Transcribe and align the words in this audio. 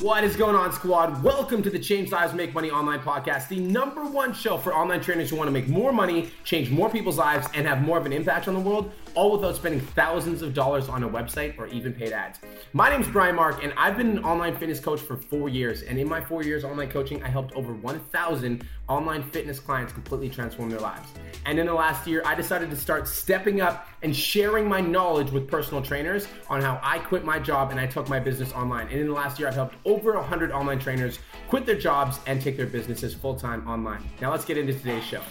What 0.00 0.24
is 0.24 0.36
going 0.36 0.54
on, 0.54 0.72
squad? 0.72 1.22
Welcome 1.24 1.62
to 1.62 1.70
the 1.70 1.78
Change 1.78 2.12
Lives 2.12 2.34
Make 2.34 2.54
Money 2.54 2.70
Online 2.70 3.00
podcast, 3.00 3.48
the 3.48 3.58
number 3.58 4.04
one 4.04 4.34
show 4.34 4.56
for 4.56 4.74
online 4.74 5.00
trainers 5.00 5.30
who 5.30 5.36
want 5.36 5.48
to 5.48 5.52
make 5.52 5.68
more 5.68 5.90
money, 5.90 6.30
change 6.44 6.70
more 6.70 6.90
people's 6.90 7.18
lives, 7.18 7.48
and 7.54 7.66
have 7.66 7.82
more 7.82 7.98
of 7.98 8.04
an 8.06 8.12
impact 8.12 8.46
on 8.46 8.54
the 8.54 8.60
world, 8.60 8.92
all 9.14 9.32
without 9.32 9.56
spending 9.56 9.80
thousands 9.80 10.42
of 10.42 10.54
dollars 10.54 10.88
on 10.88 11.02
a 11.02 11.08
website 11.08 11.58
or 11.58 11.66
even 11.68 11.92
paid 11.92 12.12
ads. 12.12 12.38
My 12.72 12.90
name 12.90 13.00
is 13.00 13.08
Brian 13.08 13.34
Mark, 13.34 13.64
and 13.64 13.72
I've 13.76 13.96
been 13.96 14.18
an 14.18 14.24
online 14.24 14.56
fitness 14.56 14.80
coach 14.80 15.00
for 15.00 15.16
four 15.16 15.48
years. 15.48 15.82
And 15.82 15.98
in 15.98 16.08
my 16.08 16.20
four 16.20 16.42
years 16.42 16.62
online 16.62 16.90
coaching, 16.90 17.22
I 17.22 17.28
helped 17.28 17.54
over 17.54 17.72
1,000 17.74 18.64
online 18.88 19.22
fitness 19.30 19.58
clients 19.58 19.92
completely 19.92 20.28
transform 20.28 20.70
their 20.70 20.80
lives. 20.80 21.08
And 21.44 21.58
in 21.58 21.66
the 21.66 21.74
last 21.74 22.06
year, 22.06 22.22
I 22.24 22.34
decided 22.34 22.70
to 22.70 22.76
start 22.76 23.08
stepping 23.08 23.60
up 23.60 23.88
and 24.02 24.14
sharing 24.14 24.68
my 24.68 24.80
knowledge 24.80 25.30
with 25.30 25.48
personal 25.48 25.82
trainers 25.82 26.26
on 26.48 26.60
how 26.60 26.80
I 26.82 26.98
quit 26.98 27.24
my 27.24 27.38
job 27.38 27.70
and 27.70 27.80
I 27.80 27.86
took 27.86 28.08
my 28.08 28.18
business 28.18 28.52
online. 28.52 28.88
And 28.88 29.00
in 29.00 29.06
the 29.06 29.12
last 29.12 29.38
year, 29.38 29.48
I've 29.48 29.54
helped 29.54 29.76
over 29.84 30.14
100 30.14 30.52
online 30.52 30.78
trainers 30.78 31.18
quit 31.48 31.66
their 31.66 31.78
jobs 31.78 32.18
and 32.26 32.40
take 32.40 32.56
their 32.56 32.66
businesses 32.66 33.14
full 33.14 33.34
time 33.34 33.66
online. 33.66 34.02
Now, 34.20 34.30
let's 34.30 34.44
get 34.44 34.58
into 34.58 34.72
today's 34.72 35.04
show. 35.04 35.22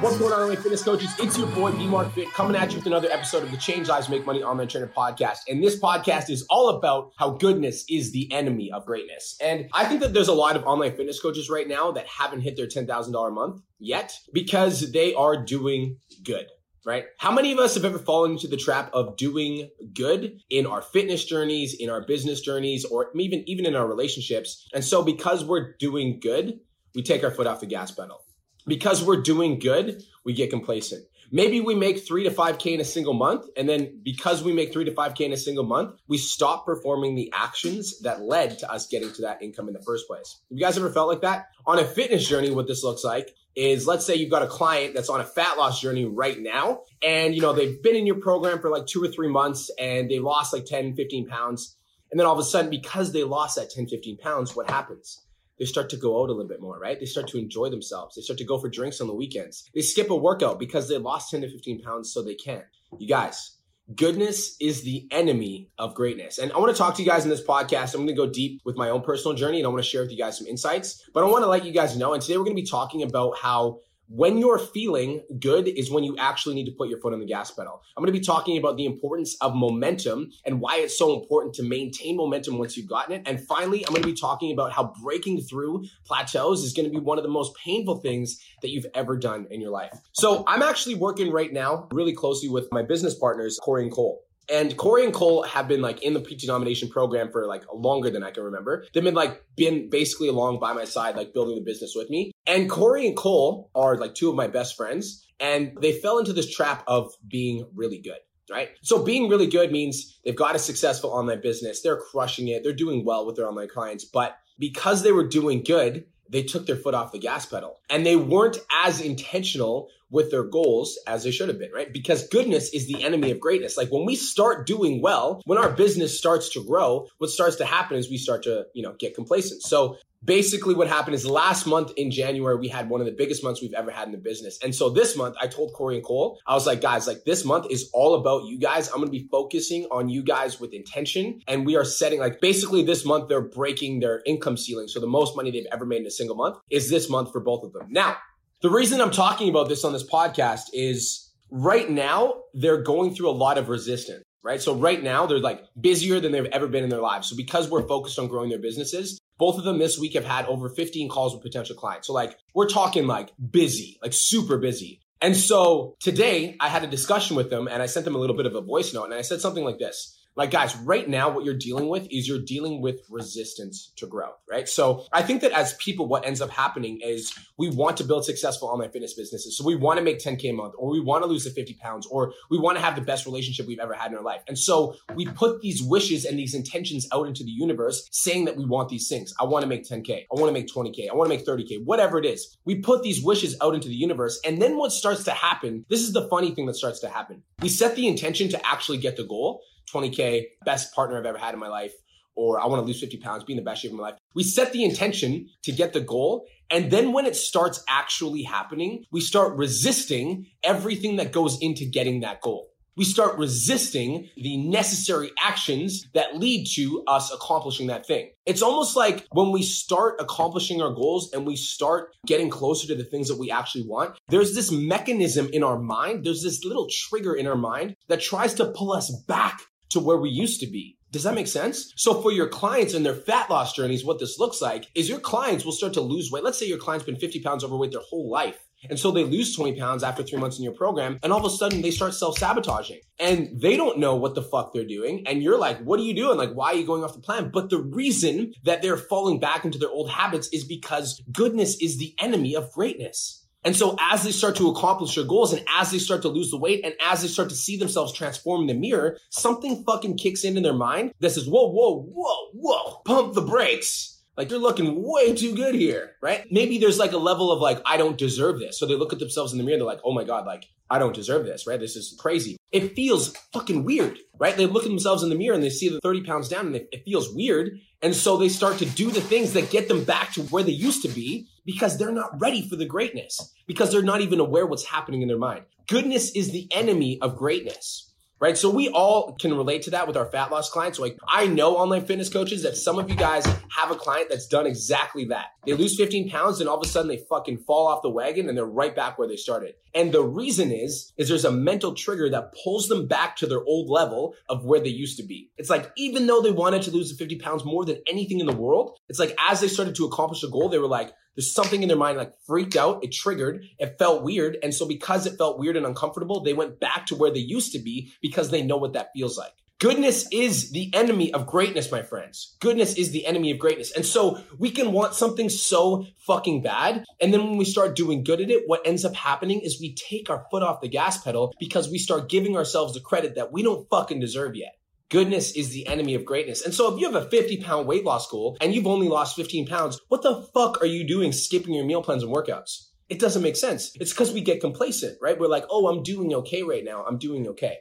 What's 0.00 0.18
going 0.18 0.30
on, 0.30 0.42
online 0.42 0.58
fitness 0.58 0.82
coaches? 0.82 1.14
It's 1.18 1.38
your 1.38 1.46
boy, 1.46 1.72
B 1.72 1.86
Mark 1.86 2.12
Fit, 2.12 2.30
coming 2.34 2.54
at 2.54 2.70
you 2.70 2.76
with 2.76 2.86
another 2.86 3.08
episode 3.10 3.42
of 3.42 3.50
the 3.50 3.56
Change 3.56 3.88
Lives 3.88 4.10
Make 4.10 4.26
Money 4.26 4.42
Online 4.42 4.68
Trainer 4.68 4.92
podcast. 4.94 5.38
And 5.48 5.64
this 5.64 5.80
podcast 5.80 6.28
is 6.28 6.44
all 6.50 6.68
about 6.68 7.12
how 7.16 7.30
goodness 7.30 7.82
is 7.88 8.12
the 8.12 8.30
enemy 8.30 8.70
of 8.70 8.84
greatness. 8.84 9.38
And 9.40 9.70
I 9.72 9.86
think 9.86 10.02
that 10.02 10.12
there's 10.12 10.28
a 10.28 10.34
lot 10.34 10.54
of 10.54 10.64
online 10.64 10.94
fitness 10.94 11.18
coaches 11.18 11.48
right 11.48 11.66
now 11.66 11.92
that 11.92 12.06
haven't 12.08 12.42
hit 12.42 12.58
their 12.58 12.66
$10,000 12.66 13.28
a 13.28 13.30
month 13.30 13.62
yet 13.78 14.12
because 14.34 14.92
they 14.92 15.14
are 15.14 15.42
doing 15.42 15.96
good 16.22 16.46
right? 16.84 17.06
How 17.18 17.32
many 17.32 17.50
of 17.50 17.58
us 17.58 17.74
have 17.74 17.84
ever 17.84 17.98
fallen 17.98 18.32
into 18.32 18.46
the 18.46 18.56
trap 18.56 18.90
of 18.92 19.16
doing 19.16 19.68
good 19.92 20.38
in 20.50 20.66
our 20.66 20.80
fitness 20.80 21.24
journeys, 21.24 21.74
in 21.74 21.90
our 21.90 22.00
business 22.06 22.40
journeys, 22.40 22.84
or 22.84 23.10
even 23.16 23.42
even 23.48 23.66
in 23.66 23.74
our 23.74 23.88
relationships? 23.88 24.68
And 24.72 24.84
so 24.84 25.02
because 25.02 25.44
we're 25.44 25.72
doing 25.78 26.20
good, 26.20 26.60
we 26.94 27.02
take 27.02 27.24
our 27.24 27.32
foot 27.32 27.48
off 27.48 27.58
the 27.58 27.66
gas 27.66 27.90
pedal 27.90 28.20
because 28.66 29.04
we're 29.04 29.22
doing 29.22 29.58
good, 29.58 30.02
we 30.24 30.32
get 30.32 30.50
complacent. 30.50 31.04
Maybe 31.32 31.60
we 31.60 31.74
make 31.74 32.06
three 32.06 32.24
to 32.24 32.30
5K 32.30 32.74
in 32.74 32.80
a 32.80 32.84
single 32.84 33.14
month. 33.14 33.46
And 33.56 33.68
then 33.68 34.00
because 34.02 34.44
we 34.44 34.52
make 34.52 34.72
three 34.72 34.84
to 34.84 34.92
5K 34.92 35.20
in 35.22 35.32
a 35.32 35.36
single 35.36 35.64
month, 35.64 35.96
we 36.06 36.18
stop 36.18 36.64
performing 36.64 37.14
the 37.14 37.32
actions 37.34 38.00
that 38.00 38.22
led 38.22 38.58
to 38.60 38.70
us 38.70 38.86
getting 38.86 39.12
to 39.14 39.22
that 39.22 39.42
income 39.42 39.66
in 39.68 39.74
the 39.74 39.82
first 39.82 40.06
place. 40.06 40.40
Have 40.50 40.58
you 40.58 40.64
guys 40.64 40.78
ever 40.78 40.90
felt 40.90 41.08
like 41.08 41.22
that? 41.22 41.46
On 41.66 41.78
a 41.78 41.84
fitness 41.84 42.28
journey, 42.28 42.50
what 42.50 42.68
this 42.68 42.84
looks 42.84 43.02
like 43.02 43.34
is 43.56 43.86
let's 43.86 44.06
say 44.06 44.14
you've 44.14 44.30
got 44.30 44.42
a 44.42 44.46
client 44.46 44.94
that's 44.94 45.08
on 45.08 45.20
a 45.20 45.24
fat 45.24 45.56
loss 45.56 45.80
journey 45.80 46.04
right 46.04 46.38
now. 46.38 46.82
And, 47.02 47.34
you 47.34 47.40
know, 47.40 47.52
they've 47.52 47.82
been 47.82 47.96
in 47.96 48.06
your 48.06 48.20
program 48.20 48.60
for 48.60 48.70
like 48.70 48.86
two 48.86 49.02
or 49.02 49.08
three 49.08 49.28
months 49.28 49.70
and 49.80 50.10
they 50.10 50.18
lost 50.18 50.52
like 50.52 50.66
10, 50.66 50.94
15 50.94 51.26
pounds. 51.26 51.76
And 52.10 52.20
then 52.20 52.26
all 52.26 52.34
of 52.34 52.38
a 52.38 52.44
sudden, 52.44 52.70
because 52.70 53.12
they 53.12 53.24
lost 53.24 53.56
that 53.56 53.70
10, 53.70 53.88
15 53.88 54.18
pounds, 54.18 54.54
what 54.54 54.70
happens? 54.70 55.25
They 55.58 55.64
start 55.64 55.90
to 55.90 55.96
go 55.96 56.22
out 56.22 56.28
a 56.28 56.32
little 56.32 56.48
bit 56.48 56.60
more, 56.60 56.78
right? 56.78 56.98
They 56.98 57.06
start 57.06 57.28
to 57.28 57.38
enjoy 57.38 57.70
themselves. 57.70 58.14
They 58.14 58.22
start 58.22 58.38
to 58.38 58.44
go 58.44 58.58
for 58.58 58.68
drinks 58.68 59.00
on 59.00 59.06
the 59.06 59.14
weekends. 59.14 59.68
They 59.74 59.80
skip 59.80 60.10
a 60.10 60.16
workout 60.16 60.58
because 60.58 60.88
they 60.88 60.98
lost 60.98 61.30
10 61.30 61.42
to 61.42 61.50
15 61.50 61.82
pounds 61.82 62.12
so 62.12 62.22
they 62.22 62.34
can't. 62.34 62.64
You 62.98 63.08
guys, 63.08 63.56
goodness 63.94 64.56
is 64.60 64.82
the 64.82 65.06
enemy 65.10 65.70
of 65.78 65.94
greatness. 65.94 66.38
And 66.38 66.52
I 66.52 66.58
want 66.58 66.74
to 66.74 66.78
talk 66.78 66.94
to 66.96 67.02
you 67.02 67.08
guys 67.08 67.24
in 67.24 67.30
this 67.30 67.44
podcast. 67.44 67.94
I'm 67.94 68.04
going 68.04 68.08
to 68.08 68.14
go 68.14 68.26
deep 68.26 68.60
with 68.64 68.76
my 68.76 68.90
own 68.90 69.02
personal 69.02 69.36
journey 69.36 69.58
and 69.58 69.66
I 69.66 69.70
want 69.70 69.82
to 69.82 69.88
share 69.88 70.02
with 70.02 70.10
you 70.10 70.18
guys 70.18 70.38
some 70.38 70.46
insights. 70.46 71.02
But 71.14 71.24
I 71.24 71.28
want 71.28 71.44
to 71.44 71.48
let 71.48 71.64
you 71.64 71.72
guys 71.72 71.96
know. 71.96 72.12
And 72.12 72.22
today 72.22 72.36
we're 72.36 72.44
going 72.44 72.56
to 72.56 72.62
be 72.62 72.68
talking 72.68 73.02
about 73.02 73.38
how 73.38 73.80
when 74.08 74.38
you're 74.38 74.58
feeling 74.58 75.22
good 75.40 75.68
is 75.68 75.90
when 75.90 76.04
you 76.04 76.16
actually 76.18 76.54
need 76.54 76.66
to 76.66 76.72
put 76.72 76.88
your 76.88 77.00
foot 77.00 77.12
on 77.12 77.20
the 77.20 77.26
gas 77.26 77.50
pedal. 77.50 77.82
I'm 77.96 78.02
going 78.02 78.12
to 78.12 78.18
be 78.18 78.24
talking 78.24 78.56
about 78.56 78.76
the 78.76 78.86
importance 78.86 79.36
of 79.40 79.54
momentum 79.54 80.30
and 80.44 80.60
why 80.60 80.78
it's 80.78 80.96
so 80.96 81.18
important 81.20 81.54
to 81.56 81.62
maintain 81.62 82.16
momentum 82.16 82.58
once 82.58 82.76
you've 82.76 82.88
gotten 82.88 83.14
it. 83.14 83.22
And 83.26 83.40
finally, 83.46 83.84
I'm 83.86 83.92
going 83.92 84.02
to 84.02 84.08
be 84.08 84.14
talking 84.14 84.52
about 84.52 84.72
how 84.72 84.92
breaking 85.02 85.40
through 85.40 85.84
plateaus 86.04 86.62
is 86.62 86.72
going 86.72 86.86
to 86.86 86.90
be 86.90 87.02
one 87.02 87.18
of 87.18 87.24
the 87.24 87.30
most 87.30 87.54
painful 87.56 87.96
things 87.96 88.40
that 88.62 88.70
you've 88.70 88.86
ever 88.94 89.16
done 89.16 89.46
in 89.50 89.60
your 89.60 89.70
life. 89.70 89.92
So 90.12 90.44
I'm 90.46 90.62
actually 90.62 90.94
working 90.94 91.32
right 91.32 91.52
now 91.52 91.88
really 91.92 92.12
closely 92.12 92.48
with 92.48 92.68
my 92.70 92.82
business 92.82 93.14
partners, 93.14 93.58
Corey 93.62 93.82
and 93.82 93.92
Cole. 93.92 94.22
And 94.48 94.76
Corey 94.76 95.04
and 95.04 95.12
Cole 95.12 95.42
have 95.42 95.66
been 95.66 95.82
like 95.82 96.02
in 96.02 96.14
the 96.14 96.20
PT 96.20 96.44
nomination 96.46 96.88
program 96.88 97.32
for 97.32 97.46
like 97.46 97.64
longer 97.74 98.10
than 98.10 98.22
I 98.22 98.30
can 98.30 98.44
remember. 98.44 98.86
They've 98.94 99.02
been 99.02 99.14
like 99.14 99.42
been 99.56 99.90
basically 99.90 100.28
along 100.28 100.60
by 100.60 100.72
my 100.72 100.84
side, 100.84 101.16
like 101.16 101.34
building 101.34 101.56
the 101.56 101.62
business 101.62 101.94
with 101.96 102.08
me. 102.10 102.30
And 102.46 102.70
Corey 102.70 103.06
and 103.06 103.16
Cole 103.16 103.70
are 103.74 103.96
like 103.96 104.14
two 104.14 104.30
of 104.30 104.36
my 104.36 104.46
best 104.46 104.76
friends. 104.76 105.26
And 105.38 105.76
they 105.80 105.92
fell 105.92 106.18
into 106.18 106.32
this 106.32 106.50
trap 106.50 106.82
of 106.86 107.12
being 107.28 107.68
really 107.74 107.98
good 107.98 108.18
right? 108.50 108.70
So 108.82 109.02
being 109.02 109.28
really 109.28 109.46
good 109.46 109.72
means 109.72 110.18
they've 110.24 110.36
got 110.36 110.54
a 110.54 110.58
successful 110.58 111.10
online 111.10 111.40
business. 111.40 111.82
They're 111.82 111.96
crushing 111.96 112.48
it. 112.48 112.62
They're 112.62 112.72
doing 112.72 113.04
well 113.04 113.26
with 113.26 113.36
their 113.36 113.48
online 113.48 113.68
clients. 113.68 114.04
But 114.04 114.36
because 114.58 115.02
they 115.02 115.12
were 115.12 115.26
doing 115.26 115.62
good, 115.62 116.04
they 116.28 116.42
took 116.42 116.66
their 116.66 116.76
foot 116.76 116.94
off 116.94 117.12
the 117.12 117.18
gas 117.18 117.46
pedal 117.46 117.78
and 117.88 118.04
they 118.04 118.16
weren't 118.16 118.58
as 118.84 119.00
intentional 119.00 119.88
with 120.10 120.30
their 120.30 120.44
goals 120.44 120.98
as 121.06 121.24
they 121.24 121.30
should 121.30 121.48
have 121.48 121.58
been, 121.58 121.72
right? 121.72 121.92
Because 121.92 122.28
goodness 122.28 122.72
is 122.72 122.86
the 122.86 123.02
enemy 123.02 123.30
of 123.30 123.40
greatness. 123.40 123.76
Like 123.76 123.90
when 123.90 124.04
we 124.04 124.14
start 124.14 124.66
doing 124.66 125.02
well, 125.02 125.42
when 125.46 125.58
our 125.58 125.70
business 125.70 126.16
starts 126.16 126.48
to 126.50 126.64
grow, 126.64 127.08
what 127.18 127.30
starts 127.30 127.56
to 127.56 127.64
happen 127.64 127.96
is 127.96 128.08
we 128.08 128.18
start 128.18 128.44
to, 128.44 128.66
you 128.72 128.82
know, 128.82 128.94
get 128.98 129.14
complacent. 129.14 129.62
So 129.62 129.98
basically 130.24 130.74
what 130.74 130.88
happened 130.88 131.14
is 131.14 131.26
last 131.26 131.66
month 131.66 131.92
in 131.96 132.10
January, 132.10 132.56
we 132.56 132.68
had 132.68 132.88
one 132.88 133.00
of 133.00 133.06
the 133.06 133.12
biggest 133.12 133.42
months 133.44 133.62
we've 133.62 133.74
ever 133.74 133.90
had 133.90 134.06
in 134.06 134.12
the 134.12 134.18
business. 134.18 134.58
And 134.62 134.74
so 134.74 134.90
this 134.90 135.16
month 135.16 135.36
I 135.40 135.46
told 135.46 135.72
Corey 135.72 135.96
and 135.96 136.04
Cole, 136.04 136.38
I 136.46 136.54
was 136.54 136.66
like, 136.66 136.80
guys, 136.80 137.06
like 137.06 137.24
this 137.24 137.44
month 137.44 137.66
is 137.70 137.90
all 137.92 138.14
about 138.14 138.44
you 138.44 138.58
guys. 138.58 138.88
I'm 138.88 138.96
going 138.96 139.06
to 139.06 139.18
be 139.18 139.28
focusing 139.30 139.84
on 139.90 140.08
you 140.08 140.22
guys 140.22 140.60
with 140.60 140.72
intention. 140.72 141.40
And 141.46 141.64
we 141.66 141.76
are 141.76 141.84
setting 141.84 142.20
like 142.20 142.40
basically 142.40 142.82
this 142.82 143.04
month, 143.04 143.28
they're 143.28 143.40
breaking 143.40 144.00
their 144.00 144.22
income 144.26 144.56
ceiling. 144.56 144.88
So 144.88 145.00
the 145.00 145.06
most 145.06 145.36
money 145.36 145.50
they've 145.50 145.66
ever 145.72 145.86
made 145.86 146.00
in 146.00 146.06
a 146.06 146.10
single 146.10 146.36
month 146.36 146.58
is 146.70 146.90
this 146.90 147.08
month 147.08 147.32
for 147.32 147.40
both 147.40 147.64
of 147.64 147.72
them. 147.72 147.86
Now, 147.90 148.16
the 148.62 148.70
reason 148.70 149.00
I'm 149.00 149.10
talking 149.10 149.48
about 149.48 149.68
this 149.68 149.84
on 149.84 149.92
this 149.92 150.08
podcast 150.08 150.64
is 150.72 151.30
right 151.50 151.90
now 151.90 152.42
they're 152.54 152.82
going 152.82 153.14
through 153.14 153.28
a 153.28 153.32
lot 153.32 153.58
of 153.58 153.68
resistance, 153.68 154.24
right? 154.42 154.60
So 154.60 154.74
right 154.74 155.02
now 155.02 155.26
they're 155.26 155.38
like 155.38 155.62
busier 155.80 156.20
than 156.20 156.32
they've 156.32 156.46
ever 156.46 156.66
been 156.66 156.82
in 156.82 156.90
their 156.90 157.00
lives. 157.00 157.28
So 157.28 157.36
because 157.36 157.70
we're 157.70 157.86
focused 157.86 158.18
on 158.18 158.28
growing 158.28 158.48
their 158.48 158.58
businesses, 158.58 159.18
both 159.38 159.58
of 159.58 159.64
them 159.64 159.78
this 159.78 159.98
week 159.98 160.14
have 160.14 160.24
had 160.24 160.46
over 160.46 160.68
15 160.68 161.08
calls 161.08 161.34
with 161.34 161.42
potential 161.42 161.76
clients. 161.76 162.06
So 162.06 162.12
like 162.12 162.38
we're 162.54 162.68
talking 162.68 163.06
like 163.06 163.32
busy, 163.50 163.98
like 164.02 164.12
super 164.12 164.58
busy. 164.58 165.00
And 165.20 165.36
so 165.36 165.96
today 166.00 166.56
I 166.60 166.68
had 166.68 166.84
a 166.84 166.86
discussion 166.86 167.36
with 167.36 167.50
them 167.50 167.68
and 167.68 167.82
I 167.82 167.86
sent 167.86 168.04
them 168.04 168.14
a 168.14 168.18
little 168.18 168.36
bit 168.36 168.46
of 168.46 168.54
a 168.54 168.60
voice 168.60 168.92
note 168.92 169.04
and 169.04 169.14
I 169.14 169.22
said 169.22 169.40
something 169.40 169.64
like 169.64 169.78
this. 169.78 170.18
Like, 170.36 170.50
guys, 170.50 170.76
right 170.76 171.08
now, 171.08 171.30
what 171.30 171.44
you're 171.44 171.54
dealing 171.54 171.88
with 171.88 172.06
is 172.10 172.28
you're 172.28 172.44
dealing 172.44 172.82
with 172.82 173.00
resistance 173.08 173.92
to 173.96 174.06
growth, 174.06 174.36
right? 174.50 174.68
So 174.68 175.06
I 175.10 175.22
think 175.22 175.40
that 175.40 175.52
as 175.52 175.72
people, 175.74 176.06
what 176.06 176.26
ends 176.26 176.42
up 176.42 176.50
happening 176.50 177.00
is 177.02 177.32
we 177.56 177.70
want 177.70 177.96
to 177.96 178.04
build 178.04 178.26
successful 178.26 178.68
online 178.68 178.90
fitness 178.90 179.14
businesses. 179.14 179.56
So 179.56 179.64
we 179.64 179.76
want 179.76 179.98
to 179.98 180.04
make 180.04 180.18
10K 180.18 180.50
a 180.50 180.52
month, 180.52 180.74
or 180.76 180.90
we 180.90 181.00
want 181.00 181.24
to 181.24 181.28
lose 181.28 181.44
the 181.44 181.50
50 181.50 181.74
pounds, 181.80 182.06
or 182.06 182.34
we 182.50 182.58
want 182.58 182.76
to 182.76 182.84
have 182.84 182.96
the 182.96 183.00
best 183.00 183.24
relationship 183.24 183.66
we've 183.66 183.78
ever 183.78 183.94
had 183.94 184.12
in 184.12 184.18
our 184.18 184.22
life. 184.22 184.42
And 184.46 184.58
so 184.58 184.94
we 185.14 185.24
put 185.24 185.62
these 185.62 185.82
wishes 185.82 186.26
and 186.26 186.38
these 186.38 186.54
intentions 186.54 187.08
out 187.12 187.26
into 187.26 187.42
the 187.42 187.50
universe 187.50 188.06
saying 188.12 188.44
that 188.44 188.58
we 188.58 188.66
want 188.66 188.90
these 188.90 189.08
things. 189.08 189.32
I 189.40 189.44
want 189.44 189.62
to 189.62 189.68
make 189.68 189.88
10K. 189.88 190.26
I 190.30 190.38
want 190.38 190.48
to 190.48 190.52
make 190.52 190.68
20K. 190.68 191.08
I 191.10 191.14
want 191.14 191.30
to 191.30 191.36
make 191.36 191.46
30K, 191.46 191.82
whatever 191.84 192.18
it 192.18 192.26
is. 192.26 192.58
We 192.66 192.80
put 192.80 193.02
these 193.02 193.22
wishes 193.22 193.56
out 193.62 193.74
into 193.74 193.88
the 193.88 193.94
universe. 193.94 194.38
And 194.44 194.60
then 194.60 194.76
what 194.76 194.92
starts 194.92 195.24
to 195.24 195.30
happen, 195.30 195.86
this 195.88 196.00
is 196.00 196.12
the 196.12 196.28
funny 196.28 196.54
thing 196.54 196.66
that 196.66 196.76
starts 196.76 197.00
to 197.00 197.08
happen. 197.08 197.42
We 197.62 197.70
set 197.70 197.96
the 197.96 198.06
intention 198.06 198.50
to 198.50 198.66
actually 198.66 198.98
get 198.98 199.16
the 199.16 199.24
goal. 199.24 199.62
20K, 199.92 200.44
best 200.64 200.94
partner 200.94 201.18
I've 201.18 201.26
ever 201.26 201.38
had 201.38 201.54
in 201.54 201.60
my 201.60 201.68
life, 201.68 201.92
or 202.34 202.60
I 202.60 202.66
want 202.66 202.82
to 202.82 202.86
lose 202.86 203.00
50 203.00 203.16
pounds, 203.18 203.44
be 203.44 203.54
in 203.54 203.56
the 203.56 203.64
best 203.64 203.82
shape 203.82 203.92
of 203.92 203.96
my 203.96 204.04
life. 204.04 204.18
We 204.34 204.42
set 204.42 204.72
the 204.72 204.84
intention 204.84 205.48
to 205.62 205.72
get 205.72 205.92
the 205.92 206.00
goal. 206.00 206.46
And 206.70 206.90
then 206.90 207.12
when 207.12 207.26
it 207.26 207.36
starts 207.36 207.82
actually 207.88 208.42
happening, 208.42 209.04
we 209.10 209.20
start 209.20 209.56
resisting 209.56 210.46
everything 210.62 211.16
that 211.16 211.32
goes 211.32 211.58
into 211.60 211.86
getting 211.86 212.20
that 212.20 212.40
goal. 212.40 212.68
We 212.96 213.04
start 213.04 213.38
resisting 213.38 214.30
the 214.36 214.56
necessary 214.56 215.30
actions 215.42 216.08
that 216.14 216.38
lead 216.38 216.66
to 216.76 217.04
us 217.06 217.30
accomplishing 217.30 217.88
that 217.88 218.06
thing. 218.06 218.30
It's 218.46 218.62
almost 218.62 218.96
like 218.96 219.26
when 219.32 219.52
we 219.52 219.62
start 219.62 220.16
accomplishing 220.18 220.80
our 220.80 220.92
goals 220.92 221.30
and 221.34 221.46
we 221.46 221.56
start 221.56 222.14
getting 222.26 222.48
closer 222.48 222.86
to 222.86 222.94
the 222.94 223.04
things 223.04 223.28
that 223.28 223.38
we 223.38 223.50
actually 223.50 223.86
want, 223.86 224.18
there's 224.28 224.54
this 224.54 224.72
mechanism 224.72 225.50
in 225.52 225.62
our 225.62 225.78
mind, 225.78 226.24
there's 226.24 226.42
this 226.42 226.64
little 226.64 226.88
trigger 226.90 227.34
in 227.34 227.46
our 227.46 227.56
mind 227.56 227.96
that 228.08 228.22
tries 228.22 228.54
to 228.54 228.72
pull 228.72 228.92
us 228.92 229.10
back 229.28 229.60
to 229.90 230.00
where 230.00 230.18
we 230.18 230.30
used 230.30 230.60
to 230.60 230.66
be. 230.66 230.96
Does 231.12 231.22
that 231.22 231.34
make 231.34 231.46
sense? 231.46 231.92
So 231.96 232.20
for 232.20 232.32
your 232.32 232.48
clients 232.48 232.92
and 232.92 233.06
their 233.06 233.14
fat 233.14 233.48
loss 233.48 233.72
journeys, 233.72 234.04
what 234.04 234.18
this 234.18 234.38
looks 234.38 234.60
like 234.60 234.86
is 234.94 235.08
your 235.08 235.20
clients 235.20 235.64
will 235.64 235.72
start 235.72 235.94
to 235.94 236.00
lose 236.00 236.30
weight. 236.30 236.44
Let's 236.44 236.58
say 236.58 236.66
your 236.66 236.78
client's 236.78 237.06
been 237.06 237.16
50 237.16 237.40
pounds 237.40 237.64
overweight 237.64 237.92
their 237.92 238.00
whole 238.00 238.28
life. 238.30 238.58
And 238.90 238.98
so 238.98 239.10
they 239.10 239.24
lose 239.24 239.56
20 239.56 239.78
pounds 239.78 240.02
after 240.02 240.22
three 240.22 240.38
months 240.38 240.58
in 240.58 240.64
your 240.64 240.74
program. 240.74 241.18
And 241.22 241.32
all 241.32 241.38
of 241.38 241.50
a 241.50 241.56
sudden 241.56 241.80
they 241.80 241.90
start 241.90 242.14
self 242.14 242.38
sabotaging 242.38 243.00
and 243.18 243.48
they 243.58 243.76
don't 243.76 243.98
know 243.98 244.14
what 244.14 244.34
the 244.34 244.42
fuck 244.42 244.72
they're 244.72 244.84
doing. 244.84 245.26
And 245.26 245.42
you're 245.42 245.58
like, 245.58 245.78
what 245.78 245.98
are 245.98 246.04
you 246.04 246.14
doing? 246.14 246.36
Like, 246.36 246.52
why 246.52 246.72
are 246.72 246.74
you 246.74 246.86
going 246.86 247.02
off 247.02 247.14
the 247.14 247.20
plan? 247.20 247.50
But 247.52 247.70
the 247.70 247.80
reason 247.80 248.52
that 248.64 248.82
they're 248.82 248.96
falling 248.96 249.40
back 249.40 249.64
into 249.64 249.78
their 249.78 249.90
old 249.90 250.10
habits 250.10 250.48
is 250.48 250.64
because 250.64 251.22
goodness 251.32 251.80
is 251.80 251.98
the 251.98 252.14
enemy 252.20 252.54
of 252.54 252.70
greatness. 252.72 253.45
And 253.66 253.74
so 253.74 253.96
as 253.98 254.22
they 254.22 254.30
start 254.30 254.54
to 254.56 254.70
accomplish 254.70 255.16
their 255.16 255.24
goals 255.24 255.52
and 255.52 255.66
as 255.76 255.90
they 255.90 255.98
start 255.98 256.22
to 256.22 256.28
lose 256.28 256.52
the 256.52 256.56
weight 256.56 256.82
and 256.84 256.94
as 257.02 257.22
they 257.22 257.28
start 257.28 257.48
to 257.48 257.56
see 257.56 257.76
themselves 257.76 258.12
transform 258.12 258.60
in 258.60 258.68
the 258.68 258.74
mirror, 258.74 259.18
something 259.30 259.82
fucking 259.82 260.18
kicks 260.18 260.44
in 260.44 260.56
in 260.56 260.62
their 260.62 260.72
mind 260.72 261.12
that 261.18 261.30
says, 261.30 261.48
whoa, 261.48 261.68
whoa, 261.68 262.00
whoa, 262.02 262.50
whoa, 262.52 263.02
pump 263.04 263.34
the 263.34 263.42
brakes. 263.42 264.15
Like 264.36 264.50
you're 264.50 264.60
looking 264.60 265.02
way 265.02 265.34
too 265.34 265.54
good 265.54 265.74
here, 265.74 266.12
right? 266.20 266.44
Maybe 266.50 266.78
there's 266.78 266.98
like 266.98 267.12
a 267.12 267.18
level 267.18 267.50
of 267.50 267.60
like, 267.60 267.80
I 267.86 267.96
don't 267.96 268.18
deserve 268.18 268.58
this. 268.58 268.78
So 268.78 268.84
they 268.84 268.94
look 268.94 269.12
at 269.12 269.18
themselves 269.18 269.52
in 269.52 269.58
the 269.58 269.64
mirror 269.64 269.74
and 269.74 269.80
they're 269.80 269.86
like, 269.86 270.02
oh 270.04 270.12
my 270.12 270.24
God, 270.24 270.46
like 270.46 270.66
I 270.90 270.98
don't 270.98 271.14
deserve 271.14 271.46
this, 271.46 271.66
right? 271.66 271.80
This 271.80 271.96
is 271.96 272.14
crazy. 272.18 272.56
It 272.70 272.94
feels 272.94 273.34
fucking 273.52 273.84
weird, 273.84 274.18
right? 274.38 274.56
They 274.56 274.66
look 274.66 274.84
at 274.84 274.90
themselves 274.90 275.22
in 275.22 275.30
the 275.30 275.34
mirror 275.34 275.54
and 275.54 275.62
they 275.62 275.70
see 275.70 275.88
the 275.88 276.00
30 276.00 276.24
pounds 276.24 276.48
down 276.48 276.66
and 276.66 276.76
it 276.76 277.04
feels 277.04 277.34
weird. 277.34 277.78
And 278.02 278.14
so 278.14 278.36
they 278.36 278.50
start 278.50 278.78
to 278.78 278.84
do 278.84 279.10
the 279.10 279.22
things 279.22 279.54
that 279.54 279.70
get 279.70 279.88
them 279.88 280.04
back 280.04 280.32
to 280.34 280.42
where 280.42 280.62
they 280.62 280.72
used 280.72 281.02
to 281.02 281.08
be 281.08 281.48
because 281.64 281.98
they're 281.98 282.12
not 282.12 282.38
ready 282.40 282.68
for 282.68 282.76
the 282.76 282.84
greatness, 282.84 283.54
because 283.66 283.90
they're 283.90 284.02
not 284.02 284.20
even 284.20 284.38
aware 284.38 284.66
what's 284.66 284.84
happening 284.84 285.22
in 285.22 285.28
their 285.28 285.38
mind. 285.38 285.64
Goodness 285.88 286.30
is 286.36 286.52
the 286.52 286.68
enemy 286.72 287.18
of 287.22 287.36
greatness 287.36 288.12
right? 288.40 288.56
So 288.56 288.70
we 288.70 288.88
all 288.88 289.34
can 289.40 289.54
relate 289.54 289.82
to 289.82 289.90
that 289.90 290.06
with 290.06 290.16
our 290.16 290.26
fat 290.26 290.50
loss 290.50 290.68
clients. 290.70 290.98
Like 290.98 291.18
I 291.26 291.46
know 291.46 291.76
online 291.76 292.04
fitness 292.04 292.28
coaches 292.28 292.62
that 292.62 292.76
some 292.76 292.98
of 292.98 293.08
you 293.08 293.16
guys 293.16 293.46
have 293.76 293.90
a 293.90 293.94
client 293.94 294.28
that's 294.30 294.46
done 294.46 294.66
exactly 294.66 295.24
that. 295.26 295.46
They 295.64 295.72
lose 295.72 295.96
15 295.96 296.30
pounds 296.30 296.60
and 296.60 296.68
all 296.68 296.78
of 296.78 296.86
a 296.86 296.88
sudden 296.88 297.08
they 297.08 297.24
fucking 297.28 297.58
fall 297.58 297.86
off 297.86 298.02
the 298.02 298.10
wagon 298.10 298.48
and 298.48 298.56
they're 298.56 298.66
right 298.66 298.94
back 298.94 299.18
where 299.18 299.28
they 299.28 299.36
started. 299.36 299.74
And 299.94 300.12
the 300.12 300.22
reason 300.22 300.70
is, 300.70 301.12
is 301.16 301.28
there's 301.28 301.46
a 301.46 301.50
mental 301.50 301.94
trigger 301.94 302.28
that 302.30 302.52
pulls 302.62 302.88
them 302.88 303.06
back 303.06 303.36
to 303.36 303.46
their 303.46 303.64
old 303.64 303.88
level 303.88 304.34
of 304.48 304.64
where 304.64 304.80
they 304.80 304.90
used 304.90 305.16
to 305.16 305.22
be. 305.24 305.50
It's 305.56 305.70
like, 305.70 305.90
even 305.96 306.26
though 306.26 306.42
they 306.42 306.50
wanted 306.50 306.82
to 306.82 306.90
lose 306.90 307.10
the 307.10 307.16
50 307.16 307.38
pounds 307.38 307.64
more 307.64 307.84
than 307.84 308.02
anything 308.06 308.40
in 308.40 308.46
the 308.46 308.54
world, 308.54 308.98
it's 309.08 309.18
like 309.18 309.34
as 309.38 309.60
they 309.60 309.68
started 309.68 309.94
to 309.94 310.04
accomplish 310.04 310.42
a 310.42 310.48
goal, 310.48 310.68
they 310.68 310.78
were 310.78 310.86
like, 310.86 311.12
there's 311.36 311.52
something 311.52 311.82
in 311.82 311.88
their 311.88 311.96
mind 311.96 312.18
like 312.18 312.32
freaked 312.46 312.76
out. 312.76 313.04
It 313.04 313.12
triggered. 313.12 313.64
It 313.78 313.96
felt 313.98 314.24
weird. 314.24 314.56
And 314.62 314.74
so 314.74 314.86
because 314.86 315.26
it 315.26 315.38
felt 315.38 315.58
weird 315.58 315.76
and 315.76 315.86
uncomfortable, 315.86 316.40
they 316.40 316.54
went 316.54 316.80
back 316.80 317.06
to 317.06 317.14
where 317.14 317.30
they 317.30 317.40
used 317.40 317.72
to 317.72 317.78
be 317.78 318.12
because 318.22 318.50
they 318.50 318.62
know 318.62 318.76
what 318.78 318.94
that 318.94 319.10
feels 319.14 319.38
like. 319.38 319.52
Goodness 319.78 320.26
is 320.32 320.70
the 320.70 320.90
enemy 320.94 321.34
of 321.34 321.46
greatness, 321.46 321.92
my 321.92 322.00
friends. 322.00 322.56
Goodness 322.60 322.96
is 322.96 323.10
the 323.10 323.26
enemy 323.26 323.50
of 323.50 323.58
greatness. 323.58 323.92
And 323.92 324.06
so 324.06 324.40
we 324.58 324.70
can 324.70 324.90
want 324.90 325.12
something 325.12 325.50
so 325.50 326.06
fucking 326.26 326.62
bad. 326.62 327.04
And 327.20 327.32
then 327.32 327.44
when 327.44 327.58
we 327.58 327.66
start 327.66 327.94
doing 327.94 328.24
good 328.24 328.40
at 328.40 328.48
it, 328.48 328.62
what 328.66 328.80
ends 328.86 329.04
up 329.04 329.14
happening 329.14 329.60
is 329.60 329.78
we 329.78 329.94
take 329.94 330.30
our 330.30 330.46
foot 330.50 330.62
off 330.62 330.80
the 330.80 330.88
gas 330.88 331.22
pedal 331.22 331.54
because 331.60 331.90
we 331.90 331.98
start 331.98 332.30
giving 332.30 332.56
ourselves 332.56 332.94
the 332.94 333.00
credit 333.00 333.34
that 333.34 333.52
we 333.52 333.62
don't 333.62 333.86
fucking 333.90 334.18
deserve 334.18 334.56
yet. 334.56 334.78
Goodness 335.08 335.52
is 335.52 335.70
the 335.70 335.86
enemy 335.86 336.14
of 336.14 336.24
greatness. 336.24 336.64
And 336.64 336.74
so 336.74 336.92
if 336.92 337.00
you 337.00 337.06
have 337.10 337.14
a 337.14 337.30
50 337.30 337.58
pound 337.58 337.86
weight 337.86 338.04
loss 338.04 338.28
goal 338.28 338.56
and 338.60 338.74
you've 338.74 338.88
only 338.88 339.08
lost 339.08 339.36
15 339.36 339.66
pounds, 339.66 340.00
what 340.08 340.22
the 340.22 340.42
fuck 340.52 340.82
are 340.82 340.86
you 340.86 341.06
doing 341.06 341.30
skipping 341.30 341.74
your 341.74 341.84
meal 341.84 342.02
plans 342.02 342.24
and 342.24 342.34
workouts? 342.34 342.88
It 343.08 343.20
doesn't 343.20 343.42
make 343.42 343.54
sense. 343.54 343.92
It's 344.00 344.12
because 344.12 344.32
we 344.32 344.40
get 344.40 344.60
complacent, 344.60 345.16
right? 345.22 345.38
We're 345.38 345.46
like, 345.46 345.64
oh, 345.70 345.86
I'm 345.86 346.02
doing 346.02 346.34
okay 346.34 346.64
right 346.64 346.84
now. 346.84 347.04
I'm 347.04 347.18
doing 347.18 347.46
okay. 347.48 347.78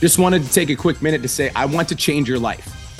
Just 0.00 0.18
wanted 0.18 0.42
to 0.42 0.52
take 0.52 0.68
a 0.68 0.76
quick 0.76 1.00
minute 1.00 1.22
to 1.22 1.28
say, 1.28 1.50
I 1.56 1.64
want 1.64 1.88
to 1.88 1.96
change 1.96 2.28
your 2.28 2.38
life. 2.38 2.81